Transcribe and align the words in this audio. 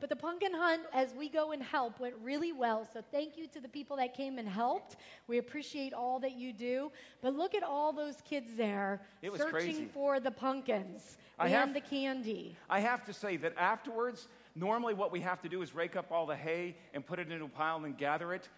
But 0.00 0.10
the 0.10 0.16
pumpkin 0.16 0.54
hunt, 0.54 0.82
as 0.92 1.12
we 1.14 1.28
go 1.28 1.50
and 1.52 1.62
help, 1.62 1.98
went 1.98 2.14
really 2.22 2.52
well. 2.52 2.86
So 2.92 3.02
thank 3.10 3.36
you 3.36 3.48
to 3.48 3.60
the 3.60 3.68
people 3.68 3.96
that 3.96 4.14
came 4.14 4.38
and 4.38 4.48
helped. 4.48 4.96
We 5.26 5.38
appreciate 5.38 5.92
all 5.92 6.20
that 6.20 6.36
you 6.36 6.52
do. 6.52 6.92
But 7.20 7.34
look 7.34 7.54
at 7.54 7.64
all 7.64 7.92
those 7.92 8.20
kids 8.22 8.50
there 8.56 9.00
searching 9.36 9.50
crazy. 9.50 9.88
for 9.92 10.20
the 10.20 10.30
pumpkins 10.30 11.18
I 11.38 11.46
and 11.46 11.54
have- 11.54 11.74
the 11.74 11.80
candy. 11.80 12.56
I 12.70 12.80
have 12.80 13.04
to 13.06 13.12
say 13.12 13.36
that 13.38 13.54
afterwards, 13.56 14.28
normally 14.54 14.94
what 14.94 15.10
we 15.10 15.20
have 15.20 15.42
to 15.42 15.48
do 15.48 15.62
is 15.62 15.74
rake 15.74 15.96
up 15.96 16.12
all 16.12 16.26
the 16.26 16.36
hay 16.36 16.76
and 16.94 17.04
put 17.04 17.18
it 17.18 17.32
into 17.32 17.46
a 17.46 17.48
pile 17.48 17.84
and 17.84 17.96
gather 17.98 18.32
it. 18.32 18.48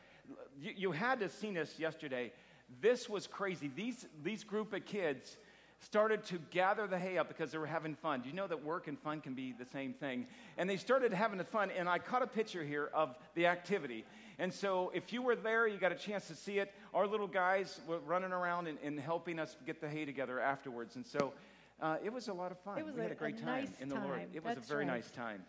You, 0.60 0.72
you 0.76 0.92
had 0.92 1.20
to 1.20 1.24
have 1.26 1.32
seen 1.32 1.54
this 1.54 1.78
yesterday. 1.78 2.32
This 2.80 3.08
was 3.08 3.26
crazy. 3.26 3.70
These, 3.74 4.06
these 4.22 4.44
group 4.44 4.72
of 4.72 4.84
kids 4.84 5.38
started 5.80 6.24
to 6.24 6.38
gather 6.50 6.86
the 6.86 6.98
hay 6.98 7.18
up 7.18 7.28
because 7.28 7.52
they 7.52 7.58
were 7.58 7.66
having 7.66 7.94
fun. 7.94 8.20
Do 8.20 8.28
you 8.28 8.34
know 8.34 8.46
that 8.46 8.62
work 8.62 8.86
and 8.86 8.98
fun 8.98 9.20
can 9.20 9.34
be 9.34 9.52
the 9.52 9.64
same 9.64 9.92
thing? 9.92 10.26
And 10.58 10.68
they 10.68 10.76
started 10.76 11.12
having 11.12 11.38
the 11.38 11.44
fun, 11.44 11.70
and 11.70 11.88
I 11.88 11.98
caught 11.98 12.22
a 12.22 12.26
picture 12.26 12.62
here 12.62 12.90
of 12.92 13.16
the 13.34 13.46
activity. 13.46 14.04
And 14.38 14.52
so, 14.52 14.90
if 14.94 15.12
you 15.12 15.20
were 15.22 15.36
there, 15.36 15.66
you 15.66 15.78
got 15.78 15.92
a 15.92 15.96
chance 15.96 16.26
to 16.28 16.34
see 16.34 16.58
it. 16.58 16.72
Our 16.94 17.06
little 17.06 17.26
guys 17.26 17.80
were 17.86 17.98
running 18.00 18.32
around 18.32 18.68
and, 18.68 18.78
and 18.82 18.98
helping 18.98 19.38
us 19.38 19.56
get 19.66 19.80
the 19.80 19.88
hay 19.88 20.04
together 20.04 20.40
afterwards. 20.40 20.96
And 20.96 21.06
so, 21.06 21.32
uh, 21.80 21.96
it 22.04 22.12
was 22.12 22.28
a 22.28 22.32
lot 22.32 22.50
of 22.50 22.58
fun. 22.60 22.78
It 22.78 22.84
was 22.86 22.94
we 22.96 23.02
had 23.02 23.10
a- 23.10 23.14
a 23.14 23.16
great 23.16 23.36
a 23.36 23.42
time 23.42 23.64
nice 23.64 23.80
in 23.80 23.88
the 23.88 23.96
Lord. 23.96 24.20
It 24.32 24.44
was 24.44 24.54
That's 24.54 24.66
a 24.66 24.68
very 24.68 24.86
right. 24.86 24.94
nice 24.94 25.10
time. 25.10 25.44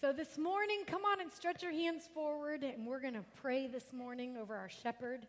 So 0.00 0.12
this 0.12 0.36
morning, 0.36 0.80
come 0.86 1.02
on 1.06 1.20
and 1.22 1.30
stretch 1.32 1.62
your 1.62 1.72
hands 1.72 2.08
forward, 2.12 2.62
and 2.62 2.86
we're 2.86 3.00
going 3.00 3.14
to 3.14 3.24
pray 3.40 3.66
this 3.66 3.92
morning 3.94 4.36
over 4.36 4.54
our 4.54 4.68
shepherd. 4.68 5.26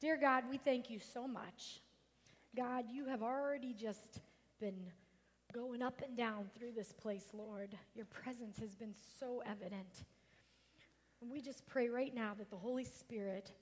Dear 0.00 0.18
God, 0.18 0.44
we 0.50 0.58
thank 0.58 0.90
you 0.90 0.98
so 0.98 1.26
much. 1.26 1.80
God, 2.56 2.86
you 2.90 3.06
have 3.06 3.22
already 3.22 3.72
just 3.72 4.20
been 4.60 4.90
going 5.52 5.82
up 5.82 6.02
and 6.04 6.16
down 6.16 6.50
through 6.56 6.72
this 6.72 6.92
place, 6.92 7.28
Lord. 7.32 7.76
Your 7.94 8.06
presence 8.06 8.58
has 8.58 8.74
been 8.74 8.94
so 9.18 9.42
evident. 9.46 10.04
And 11.20 11.30
we 11.30 11.40
just 11.40 11.66
pray 11.66 11.88
right 11.88 12.14
now 12.14 12.34
that 12.38 12.50
the 12.50 12.56
Holy 12.56 12.84
Spirit 12.84 13.52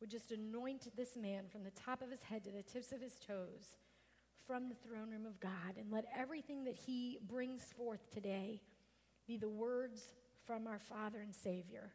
would 0.00 0.10
just 0.10 0.32
anoint 0.32 0.88
this 0.96 1.16
man 1.16 1.44
from 1.50 1.64
the 1.64 1.70
top 1.70 2.02
of 2.02 2.10
his 2.10 2.22
head 2.22 2.44
to 2.44 2.50
the 2.50 2.62
tips 2.62 2.92
of 2.92 3.00
his 3.00 3.14
toes 3.26 3.76
from 4.46 4.68
the 4.68 4.74
throne 4.74 5.10
room 5.10 5.26
of 5.26 5.38
God, 5.38 5.76
and 5.78 5.92
let 5.92 6.06
everything 6.16 6.64
that 6.64 6.74
he 6.74 7.18
brings 7.28 7.62
forth 7.76 8.10
today 8.12 8.60
be 9.26 9.36
the 9.36 9.48
words 9.48 10.12
from 10.44 10.66
our 10.66 10.78
Father 10.78 11.20
and 11.20 11.34
Savior 11.34 11.92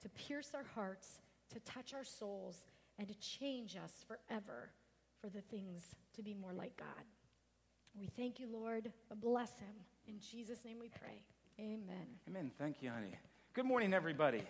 to 0.00 0.08
pierce 0.10 0.52
our 0.54 0.64
hearts, 0.74 1.20
to 1.52 1.60
touch 1.60 1.92
our 1.92 2.04
souls, 2.04 2.64
and 2.98 3.08
to 3.08 3.14
change 3.18 3.76
us 3.76 4.04
forever 4.06 4.70
for 5.20 5.28
the 5.28 5.40
things 5.42 5.82
to 6.14 6.22
be 6.22 6.34
more 6.34 6.52
like 6.52 6.76
God. 6.76 7.04
We 7.98 8.06
thank 8.16 8.38
you, 8.38 8.48
Lord. 8.52 8.92
Bless 9.16 9.58
him. 9.58 9.74
In 10.06 10.20
Jesus' 10.20 10.64
name 10.64 10.78
we 10.80 10.88
pray. 10.88 11.22
Amen. 11.58 12.06
Amen. 12.28 12.50
Thank 12.58 12.82
you, 12.82 12.90
honey. 12.90 13.10
Good 13.54 13.64
morning, 13.64 13.92
everybody. 13.92 14.42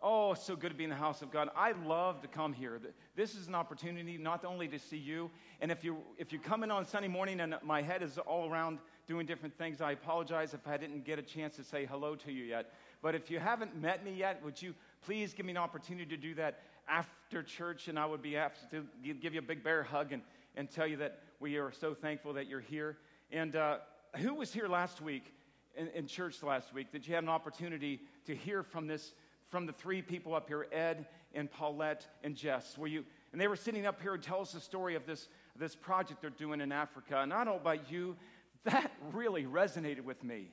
Oh, 0.00 0.32
so 0.34 0.54
good 0.54 0.70
to 0.70 0.76
be 0.76 0.84
in 0.84 0.90
the 0.90 0.96
house 0.96 1.22
of 1.22 1.32
God. 1.32 1.50
I 1.56 1.72
love 1.84 2.22
to 2.22 2.28
come 2.28 2.52
here. 2.52 2.80
This 3.16 3.34
is 3.34 3.48
an 3.48 3.54
opportunity 3.54 4.16
not 4.16 4.44
only 4.44 4.68
to 4.68 4.78
see 4.78 4.96
you, 4.96 5.28
and 5.60 5.72
if 5.72 5.82
you 5.82 5.98
if 6.16 6.32
you 6.32 6.38
come 6.38 6.62
in 6.62 6.70
on 6.70 6.86
Sunday 6.86 7.08
morning 7.08 7.40
and 7.40 7.56
my 7.64 7.82
head 7.82 8.00
is 8.02 8.16
all 8.16 8.48
around 8.48 8.78
doing 9.08 9.26
different 9.26 9.58
things, 9.58 9.80
I 9.80 9.92
apologize 9.92 10.54
if 10.54 10.66
I 10.68 10.76
didn't 10.76 11.04
get 11.04 11.18
a 11.18 11.22
chance 11.22 11.56
to 11.56 11.64
say 11.64 11.84
hello 11.84 12.14
to 12.14 12.32
you 12.32 12.44
yet. 12.44 12.72
But 13.02 13.16
if 13.16 13.28
you 13.28 13.40
haven't 13.40 13.76
met 13.76 14.04
me 14.04 14.14
yet, 14.14 14.40
would 14.44 14.62
you 14.62 14.72
please 15.04 15.34
give 15.34 15.46
me 15.46 15.52
an 15.52 15.58
opportunity 15.58 16.06
to 16.06 16.16
do 16.16 16.34
that 16.34 16.60
after 16.88 17.42
church, 17.42 17.88
and 17.88 17.98
I 17.98 18.06
would 18.06 18.22
be 18.22 18.34
happy 18.34 18.58
to 18.70 19.14
give 19.14 19.34
you 19.34 19.40
a 19.40 19.42
big 19.42 19.62
bear 19.62 19.82
hug 19.82 20.12
and, 20.12 20.22
and 20.56 20.70
tell 20.70 20.86
you 20.86 20.96
that 20.98 21.20
we 21.40 21.56
are 21.56 21.72
so 21.72 21.94
thankful 21.94 22.32
that 22.34 22.46
you're 22.46 22.60
here. 22.60 22.98
And 23.30 23.56
uh, 23.56 23.78
who 24.16 24.34
was 24.34 24.52
here 24.52 24.68
last 24.68 25.00
week 25.00 25.34
in, 25.76 25.88
in 25.88 26.06
church 26.06 26.42
last 26.42 26.72
week 26.72 26.92
that 26.92 27.06
you 27.06 27.14
had 27.14 27.22
an 27.22 27.28
opportunity 27.28 28.00
to 28.26 28.34
hear 28.34 28.62
from 28.62 28.86
this 28.86 29.12
from 29.48 29.64
the 29.64 29.72
three 29.72 30.02
people 30.02 30.34
up 30.34 30.46
here, 30.46 30.66
Ed 30.72 31.06
and 31.34 31.50
Paulette 31.50 32.06
and 32.22 32.36
Jess, 32.36 32.76
Were 32.76 32.86
you 32.86 33.04
and 33.32 33.40
they 33.40 33.48
were 33.48 33.56
sitting 33.56 33.86
up 33.86 34.00
here 34.00 34.14
and 34.14 34.22
tell 34.22 34.40
us 34.40 34.52
the 34.52 34.60
story 34.60 34.94
of 34.94 35.06
this, 35.06 35.28
this 35.56 35.74
project 35.74 36.20
they're 36.20 36.30
doing 36.30 36.60
in 36.60 36.72
Africa. 36.72 37.20
And 37.20 37.32
I 37.32 37.44
don't 37.44 37.54
know 37.54 37.60
about 37.60 37.90
you, 37.90 38.16
that 38.64 38.92
really 39.12 39.44
resonated 39.44 40.02
with 40.02 40.22
me. 40.24 40.50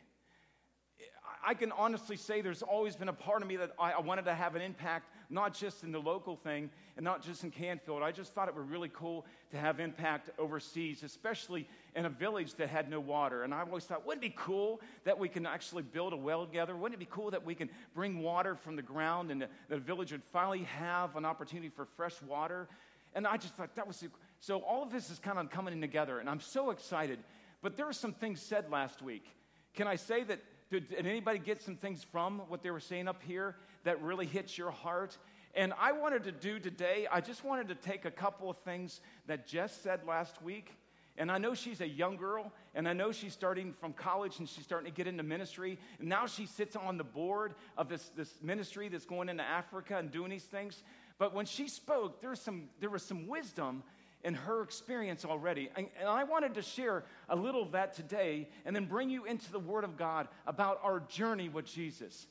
I 1.47 1.53
can 1.53 1.71
honestly 1.73 2.17
say 2.17 2.41
there's 2.41 2.63
always 2.63 2.95
been 2.95 3.07
a 3.07 3.13
part 3.13 3.43
of 3.43 3.47
me 3.47 3.55
that 3.57 3.71
I, 3.79 3.91
I 3.91 3.99
wanted 3.99 4.25
to 4.25 4.33
have 4.33 4.55
an 4.55 4.63
impact, 4.63 5.11
not 5.29 5.53
just 5.53 5.83
in 5.83 5.91
the 5.91 5.99
local 5.99 6.35
thing 6.35 6.71
and 6.97 7.03
not 7.03 7.21
just 7.21 7.43
in 7.43 7.51
Canfield. 7.51 8.01
I 8.01 8.11
just 8.11 8.33
thought 8.33 8.47
it 8.47 8.55
would 8.55 8.65
be 8.65 8.71
really 8.71 8.89
cool 8.91 9.27
to 9.51 9.57
have 9.57 9.79
impact 9.79 10.31
overseas, 10.39 11.03
especially 11.03 11.67
in 11.95 12.05
a 12.05 12.09
village 12.09 12.55
that 12.55 12.69
had 12.69 12.89
no 12.89 12.99
water. 12.99 13.43
And 13.43 13.53
I 13.53 13.61
always 13.61 13.83
thought, 13.83 14.07
wouldn't 14.07 14.23
it 14.23 14.29
be 14.29 14.35
cool 14.35 14.81
that 15.03 15.19
we 15.19 15.29
can 15.29 15.45
actually 15.45 15.83
build 15.83 16.13
a 16.13 16.17
well 16.17 16.47
together? 16.47 16.75
Wouldn't 16.75 16.99
it 16.99 17.05
be 17.05 17.11
cool 17.11 17.29
that 17.29 17.45
we 17.45 17.53
can 17.53 17.69
bring 17.93 18.23
water 18.23 18.55
from 18.55 18.75
the 18.75 18.81
ground 18.81 19.29
and 19.29 19.43
the, 19.43 19.47
the 19.69 19.77
village 19.77 20.11
would 20.11 20.23
finally 20.33 20.63
have 20.63 21.15
an 21.15 21.25
opportunity 21.25 21.69
for 21.69 21.85
fresh 21.95 22.19
water? 22.23 22.67
And 23.13 23.27
I 23.27 23.37
just 23.37 23.53
thought 23.53 23.75
that 23.75 23.85
was 23.85 24.03
so, 24.39 24.59
all 24.59 24.81
of 24.81 24.91
this 24.91 25.11
is 25.11 25.19
kind 25.19 25.37
of 25.37 25.49
coming 25.49 25.79
together, 25.79 26.19
and 26.19 26.29
I'm 26.29 26.41
so 26.41 26.71
excited. 26.71 27.19
But 27.61 27.77
there 27.77 27.85
were 27.85 27.93
some 27.93 28.13
things 28.13 28.41
said 28.41 28.69
last 28.71 29.01
week. 29.01 29.25
Can 29.73 29.87
I 29.87 29.95
say 29.95 30.23
that? 30.23 30.39
Did, 30.79 31.05
anybody 31.05 31.39
get 31.39 31.61
some 31.61 31.75
things 31.75 32.03
from 32.03 32.39
what 32.47 32.63
they 32.63 32.71
were 32.71 32.79
saying 32.79 33.07
up 33.07 33.21
here 33.23 33.55
that 33.83 34.01
really 34.01 34.25
hits 34.25 34.57
your 34.57 34.71
heart? 34.71 35.17
And 35.53 35.73
I 35.79 35.93
wanted 35.93 36.23
to 36.25 36.31
do 36.31 36.59
today, 36.59 37.07
I 37.11 37.21
just 37.21 37.43
wanted 37.43 37.69
to 37.69 37.75
take 37.75 38.05
a 38.05 38.11
couple 38.11 38.49
of 38.49 38.57
things 38.57 38.99
that 39.27 39.47
Jess 39.47 39.75
said 39.75 40.01
last 40.05 40.41
week. 40.41 40.71
And 41.17 41.31
I 41.31 41.37
know 41.37 41.53
she's 41.53 41.79
a 41.79 41.87
young 41.87 42.17
girl, 42.17 42.51
and 42.73 42.89
I 42.89 42.93
know 42.93 43.13
she's 43.13 43.31
starting 43.31 43.73
from 43.79 43.93
college 43.93 44.39
and 44.39 44.49
she's 44.49 44.65
starting 44.65 44.91
to 44.91 44.95
get 44.95 45.07
into 45.07 45.23
ministry. 45.23 45.79
And 45.99 46.09
now 46.09 46.25
she 46.25 46.45
sits 46.45 46.75
on 46.75 46.97
the 46.97 47.05
board 47.05 47.55
of 47.77 47.87
this, 47.87 48.11
this 48.17 48.33
ministry 48.41 48.89
that's 48.89 49.05
going 49.05 49.29
into 49.29 49.43
Africa 49.43 49.97
and 49.97 50.11
doing 50.11 50.29
these 50.29 50.43
things. 50.43 50.83
But 51.17 51.33
when 51.33 51.45
she 51.45 51.69
spoke, 51.69 52.19
there 52.19 52.31
was 52.31 52.41
some, 52.41 52.65
there 52.81 52.89
was 52.89 53.03
some 53.03 53.27
wisdom 53.27 53.83
in 54.25 54.33
her 54.33 54.63
experience 54.63 55.23
already. 55.23 55.69
And, 55.77 55.87
and 55.99 56.09
I 56.09 56.23
wanted 56.23 56.55
to 56.55 56.61
share 56.61 57.05
a 57.29 57.35
little 57.35 57.61
of 57.61 57.71
that 57.73 57.93
today 57.93 58.49
and 58.65 58.75
then 58.75 58.85
bring 58.85 59.09
you 59.09 59.25
into 59.25 59.51
the 59.51 59.59
Word 59.59 59.83
of 59.83 59.95
God 59.95 60.27
about 60.47 60.79
our 60.83 60.99
journey 61.01 61.47
with 61.47 61.65
Jesus. 61.65 62.27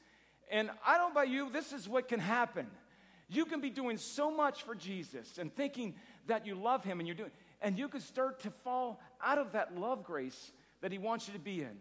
And 0.50 0.70
I 0.84 0.98
don't 0.98 1.14
know 1.14 1.20
about 1.20 1.30
you, 1.30 1.50
this 1.50 1.72
is 1.72 1.88
what 1.88 2.08
can 2.08 2.20
happen. 2.20 2.66
You 3.28 3.46
can 3.46 3.60
be 3.60 3.70
doing 3.70 3.96
so 3.96 4.30
much 4.30 4.64
for 4.64 4.74
Jesus 4.74 5.38
and 5.38 5.54
thinking 5.54 5.94
that 6.26 6.46
you 6.46 6.56
love 6.56 6.84
Him 6.84 6.98
and 6.98 7.06
you're 7.06 7.16
doing, 7.16 7.30
and 7.62 7.78
you 7.78 7.88
can 7.88 8.00
start 8.00 8.40
to 8.40 8.50
fall 8.50 9.00
out 9.22 9.38
of 9.38 9.52
that 9.52 9.78
love 9.78 10.04
grace 10.04 10.52
that 10.82 10.92
He 10.92 10.98
wants 10.98 11.28
you 11.28 11.32
to 11.34 11.40
be 11.40 11.62
in. 11.62 11.78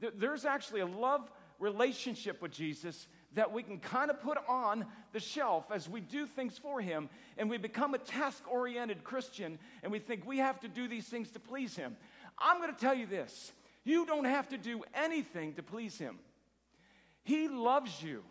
There- 0.00 0.10
There's 0.10 0.44
actually 0.44 0.80
a 0.80 0.86
love 0.86 1.30
relationship 1.58 2.42
with 2.42 2.52
Jesus 2.52 3.06
that 3.34 3.52
we 3.52 3.62
can 3.62 3.78
kind 3.78 4.10
of 4.10 4.20
put 4.20 4.38
on 4.48 4.84
the 5.12 5.20
shelf 5.20 5.66
as 5.72 5.88
we 5.88 6.00
do 6.00 6.26
things 6.26 6.58
for 6.58 6.80
Him 6.80 7.08
and 7.38 7.48
we 7.48 7.58
become 7.58 7.94
a 7.94 7.98
task 7.98 8.44
oriented 8.50 9.04
Christian 9.04 9.58
and 9.82 9.90
we 9.90 9.98
think 9.98 10.26
we 10.26 10.38
have 10.38 10.60
to 10.60 10.68
do 10.68 10.88
these 10.88 11.06
things 11.06 11.30
to 11.30 11.40
please 11.40 11.76
Him. 11.76 11.96
I'm 12.38 12.58
going 12.58 12.72
to 12.72 12.80
tell 12.80 12.94
you 12.94 13.06
this 13.06 13.52
you 13.84 14.06
don't 14.06 14.24
have 14.24 14.48
to 14.50 14.58
do 14.58 14.82
anything 14.94 15.54
to 15.54 15.62
please 15.62 15.98
Him, 15.98 16.18
He 17.24 17.48
loves 17.48 18.02
you. 18.02 18.22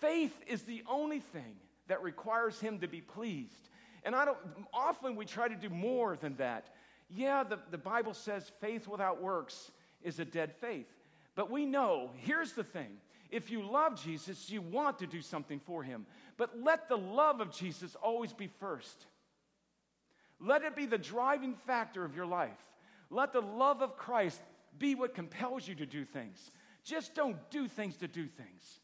Faith 0.00 0.38
is 0.46 0.62
the 0.62 0.82
only 0.88 1.18
thing 1.18 1.56
that 1.88 2.02
requires 2.02 2.60
Him 2.60 2.78
to 2.80 2.88
be 2.88 3.00
pleased. 3.00 3.68
And 4.04 4.14
I 4.14 4.24
don't, 4.24 4.38
often 4.72 5.16
we 5.16 5.24
try 5.24 5.48
to 5.48 5.56
do 5.56 5.68
more 5.68 6.16
than 6.16 6.36
that. 6.36 6.68
Yeah, 7.10 7.42
the, 7.42 7.58
the 7.70 7.78
Bible 7.78 8.14
says 8.14 8.50
faith 8.60 8.86
without 8.86 9.20
works 9.20 9.72
is 10.02 10.20
a 10.20 10.24
dead 10.24 10.54
faith. 10.54 10.86
But 11.34 11.50
we 11.50 11.66
know, 11.66 12.10
here's 12.16 12.52
the 12.52 12.64
thing 12.64 12.98
if 13.30 13.50
you 13.50 13.62
love 13.62 14.02
Jesus, 14.02 14.50
you 14.50 14.62
want 14.62 14.98
to 14.98 15.06
do 15.06 15.20
something 15.20 15.60
for 15.60 15.82
him. 15.82 16.06
But 16.36 16.60
let 16.62 16.88
the 16.88 16.96
love 16.96 17.40
of 17.40 17.50
Jesus 17.52 17.94
always 18.02 18.32
be 18.32 18.48
first. 18.58 19.06
Let 20.40 20.62
it 20.62 20.76
be 20.76 20.86
the 20.86 20.98
driving 20.98 21.54
factor 21.54 22.04
of 22.04 22.14
your 22.14 22.26
life. 22.26 22.72
Let 23.10 23.32
the 23.32 23.40
love 23.42 23.82
of 23.82 23.96
Christ 23.96 24.40
be 24.78 24.94
what 24.94 25.14
compels 25.14 25.66
you 25.66 25.74
to 25.76 25.86
do 25.86 26.04
things. 26.04 26.50
Just 26.84 27.14
don't 27.14 27.36
do 27.50 27.68
things 27.68 27.96
to 27.98 28.08
do 28.08 28.26
things. 28.26 28.80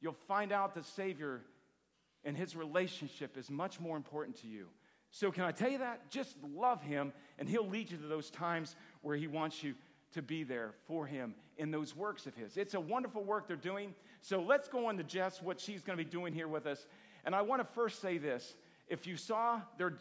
You'll 0.00 0.12
find 0.12 0.52
out 0.52 0.74
the 0.74 0.82
Savior 0.82 1.42
and 2.24 2.36
his 2.36 2.56
relationship 2.56 3.36
is 3.36 3.50
much 3.50 3.80
more 3.80 3.96
important 3.96 4.36
to 4.42 4.48
you. 4.48 4.66
So, 5.12 5.30
can 5.30 5.44
I 5.44 5.52
tell 5.52 5.70
you 5.70 5.78
that? 5.78 6.10
Just 6.10 6.36
love 6.54 6.82
him, 6.82 7.12
and 7.38 7.48
he'll 7.48 7.68
lead 7.68 7.90
you 7.90 7.96
to 7.96 8.06
those 8.06 8.28
times 8.30 8.74
where 9.00 9.16
he 9.16 9.28
wants 9.28 9.62
you 9.62 9.74
to 10.12 10.22
be 10.22 10.44
there 10.44 10.72
for 10.86 11.06
him 11.06 11.34
in 11.58 11.70
those 11.70 11.96
works 11.96 12.26
of 12.26 12.34
his. 12.34 12.56
It's 12.56 12.74
a 12.74 12.80
wonderful 12.80 13.24
work 13.24 13.46
they're 13.48 13.56
doing. 13.56 13.94
So, 14.22 14.40
let's 14.42 14.68
go 14.68 14.86
on 14.86 14.96
to 14.98 15.04
Jess, 15.04 15.42
what 15.42 15.60
she's 15.60 15.82
going 15.82 15.98
to 15.98 16.04
be 16.04 16.10
doing 16.10 16.32
here 16.32 16.48
with 16.48 16.66
us. 16.66 16.86
And 17.24 17.34
I 17.34 17.42
want 17.42 17.60
to 17.60 17.68
first 17.74 18.00
say 18.00 18.18
this. 18.18 18.54
If 18.88 19.06
you 19.06 19.16
saw 19.16 19.60
their, 19.78 19.98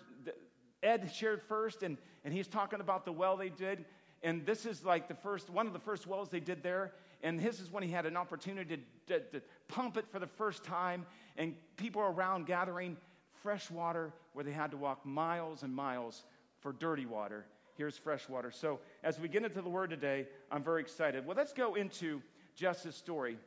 Ed 0.84 1.12
shared 1.14 1.42
first, 1.42 1.84
and, 1.84 1.98
and 2.24 2.34
he's 2.34 2.48
talking 2.48 2.80
about 2.80 3.06
the 3.06 3.12
well 3.12 3.36
they 3.36 3.50
did. 3.50 3.86
And 4.24 4.46
this 4.46 4.66
is 4.66 4.86
like 4.86 5.08
the 5.08 5.16
first, 5.16 5.50
one 5.50 5.68
of 5.68 5.74
the 5.74 5.80
first 5.80 6.08
wells 6.08 6.30
they 6.30 6.40
did 6.40 6.64
there. 6.64 6.94
And 7.24 7.40
his 7.40 7.60
is 7.60 7.72
when 7.72 7.84
he 7.84 7.90
had 7.90 8.06
an 8.06 8.18
opportunity 8.18 8.78
to, 9.08 9.20
to, 9.20 9.26
to 9.32 9.42
pump 9.68 9.98
it 9.98 10.06
for 10.12 10.20
the 10.20 10.28
first 10.28 10.64
time. 10.64 11.06
And 11.38 11.56
people 11.78 12.02
around 12.02 12.46
gathering 12.46 12.98
fresh 13.34 13.70
water 13.70 14.14
where 14.34 14.44
they 14.44 14.52
had 14.52 14.72
to 14.72 14.78
walk 14.78 15.06
miles 15.06 15.64
and 15.64 15.76
miles 15.76 16.24
for 16.60 16.72
dirty 16.72 17.06
water. 17.06 17.46
Here's 17.76 17.98
fresh 17.98 18.30
water. 18.30 18.52
So 18.52 18.80
as 19.04 19.20
we 19.20 19.28
get 19.28 19.44
into 19.44 19.62
the 19.62 19.70
word 19.70 19.90
today, 19.90 20.28
I'm 20.50 20.64
very 20.64 20.82
excited. 20.82 21.26
Well, 21.26 21.36
let's 21.36 21.54
go 21.54 21.76
into 21.76 22.22
Jess's 22.56 22.96
story. 22.96 23.38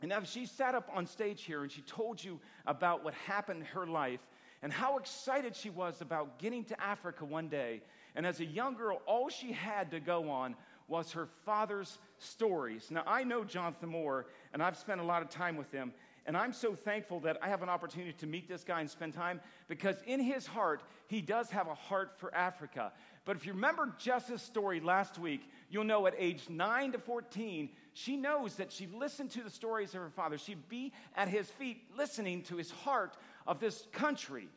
And 0.00 0.08
now 0.08 0.22
she 0.22 0.46
sat 0.46 0.74
up 0.74 0.88
on 0.94 1.06
stage 1.06 1.42
here 1.42 1.62
and 1.62 1.70
she 1.70 1.82
told 1.82 2.22
you 2.22 2.40
about 2.66 3.04
what 3.04 3.14
happened 3.14 3.60
in 3.60 3.66
her 3.66 3.86
life 3.86 4.20
and 4.62 4.72
how 4.72 4.96
excited 4.96 5.54
she 5.54 5.70
was 5.70 6.00
about 6.00 6.38
getting 6.38 6.64
to 6.64 6.80
Africa 6.80 7.24
one 7.24 7.48
day. 7.48 7.82
And 8.16 8.26
as 8.26 8.40
a 8.40 8.44
young 8.44 8.74
girl, 8.74 9.02
all 9.06 9.28
she 9.28 9.52
had 9.52 9.90
to 9.90 10.00
go 10.00 10.30
on 10.30 10.54
was 10.88 11.12
her 11.12 11.26
father's 11.44 11.98
stories. 12.16 12.90
Now, 12.90 13.02
I 13.06 13.22
know 13.22 13.44
Jonathan 13.44 13.90
Moore, 13.90 14.26
and 14.52 14.62
I've 14.62 14.76
spent 14.76 15.00
a 15.00 15.04
lot 15.04 15.22
of 15.22 15.28
time 15.28 15.56
with 15.56 15.70
him. 15.70 15.92
And 16.28 16.36
I'm 16.36 16.52
so 16.52 16.74
thankful 16.74 17.20
that 17.20 17.38
I 17.40 17.48
have 17.48 17.62
an 17.62 17.70
opportunity 17.70 18.12
to 18.12 18.26
meet 18.26 18.48
this 18.48 18.62
guy 18.62 18.80
and 18.80 18.90
spend 18.90 19.14
time 19.14 19.40
because 19.66 19.96
in 20.06 20.20
his 20.20 20.46
heart, 20.46 20.82
he 21.06 21.22
does 21.22 21.50
have 21.50 21.68
a 21.68 21.74
heart 21.74 22.18
for 22.18 22.34
Africa. 22.34 22.92
But 23.28 23.36
if 23.36 23.44
you 23.44 23.52
remember 23.52 23.92
Jess's 23.98 24.40
story 24.40 24.80
last 24.80 25.18
week, 25.18 25.46
you'll 25.68 25.84
know 25.84 26.06
at 26.06 26.14
age 26.16 26.48
9 26.48 26.92
to 26.92 26.98
14, 26.98 27.68
she 27.92 28.16
knows 28.16 28.54
that 28.54 28.72
she 28.72 28.86
listened 28.86 29.32
to 29.32 29.42
the 29.42 29.50
stories 29.50 29.94
of 29.94 30.00
her 30.00 30.08
father. 30.08 30.38
She'd 30.38 30.66
be 30.70 30.94
at 31.14 31.28
his 31.28 31.46
feet 31.50 31.82
listening 31.94 32.40
to 32.44 32.56
his 32.56 32.70
heart 32.70 33.18
of 33.46 33.60
this 33.60 33.86
country, 33.92 34.48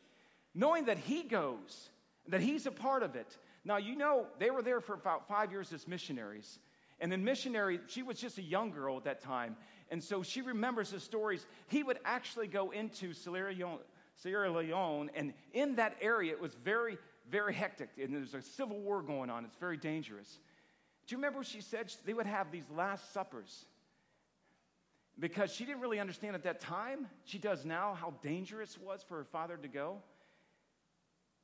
knowing 0.54 0.86
that 0.86 0.96
he 0.96 1.22
goes, 1.22 1.90
that 2.28 2.40
he's 2.40 2.64
a 2.64 2.70
part 2.70 3.02
of 3.02 3.14
it. 3.14 3.36
Now, 3.62 3.76
you 3.76 3.94
know, 3.94 4.24
they 4.38 4.48
were 4.48 4.62
there 4.62 4.80
for 4.80 4.94
about 4.94 5.28
five 5.28 5.52
years 5.52 5.70
as 5.74 5.86
missionaries. 5.86 6.58
And 6.98 7.12
then, 7.12 7.24
missionary, 7.24 7.78
she 7.88 8.02
was 8.02 8.18
just 8.18 8.38
a 8.38 8.42
young 8.42 8.70
girl 8.70 8.96
at 8.96 9.04
that 9.04 9.20
time. 9.20 9.54
And 9.90 10.02
so 10.02 10.22
she 10.22 10.40
remembers 10.40 10.92
the 10.92 11.00
stories. 11.00 11.44
He 11.66 11.82
would 11.82 11.98
actually 12.06 12.46
go 12.46 12.70
into 12.70 13.12
Sierra 13.12 13.52
Leone, 13.52 13.80
Sierra 14.16 14.50
Leone, 14.50 15.10
and 15.14 15.34
in 15.52 15.74
that 15.74 15.96
area, 16.00 16.32
it 16.32 16.40
was 16.40 16.54
very, 16.54 16.96
very 17.30 17.54
hectic. 17.54 17.90
And 18.00 18.14
there's 18.14 18.34
a 18.34 18.42
civil 18.42 18.80
war 18.80 19.02
going 19.02 19.30
on. 19.30 19.44
It's 19.44 19.56
very 19.56 19.76
dangerous. 19.76 20.38
Do 21.06 21.14
you 21.14 21.18
remember 21.18 21.38
what 21.38 21.46
she 21.46 21.60
said? 21.60 21.92
They 22.04 22.14
would 22.14 22.26
have 22.26 22.50
these 22.52 22.68
last 22.74 23.12
suppers. 23.12 23.66
Because 25.18 25.52
she 25.52 25.64
didn't 25.64 25.80
really 25.80 26.00
understand 26.00 26.34
at 26.34 26.44
that 26.44 26.60
time, 26.60 27.06
she 27.24 27.38
does 27.38 27.64
now, 27.64 27.94
how 27.94 28.14
dangerous 28.22 28.76
it 28.76 28.82
was 28.82 29.02
for 29.02 29.18
her 29.18 29.24
father 29.24 29.56
to 29.56 29.68
go. 29.68 29.98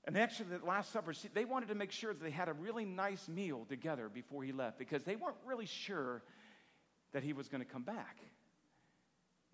And 0.04 0.16
actually, 0.16 0.46
the 0.56 0.64
Last 0.64 0.90
Supper, 0.90 1.12
she, 1.12 1.28
they 1.28 1.44
wanted 1.44 1.69
to 1.69 1.75
make 1.75 1.92
sure 1.92 2.14
that 2.14 2.22
they 2.22 2.30
had 2.30 2.48
a 2.48 2.54
really 2.54 2.86
nice 2.86 3.28
meal 3.28 3.66
together 3.69 4.08
before 4.08 4.42
he 4.42 4.52
left 4.52 4.78
because 4.78 5.02
they 5.02 5.16
weren't 5.16 5.36
really 5.44 5.66
sure 5.66 6.22
that 7.12 7.22
he 7.22 7.34
was 7.34 7.48
going 7.48 7.62
to 7.62 7.70
come 7.70 7.82
back. 7.82 8.16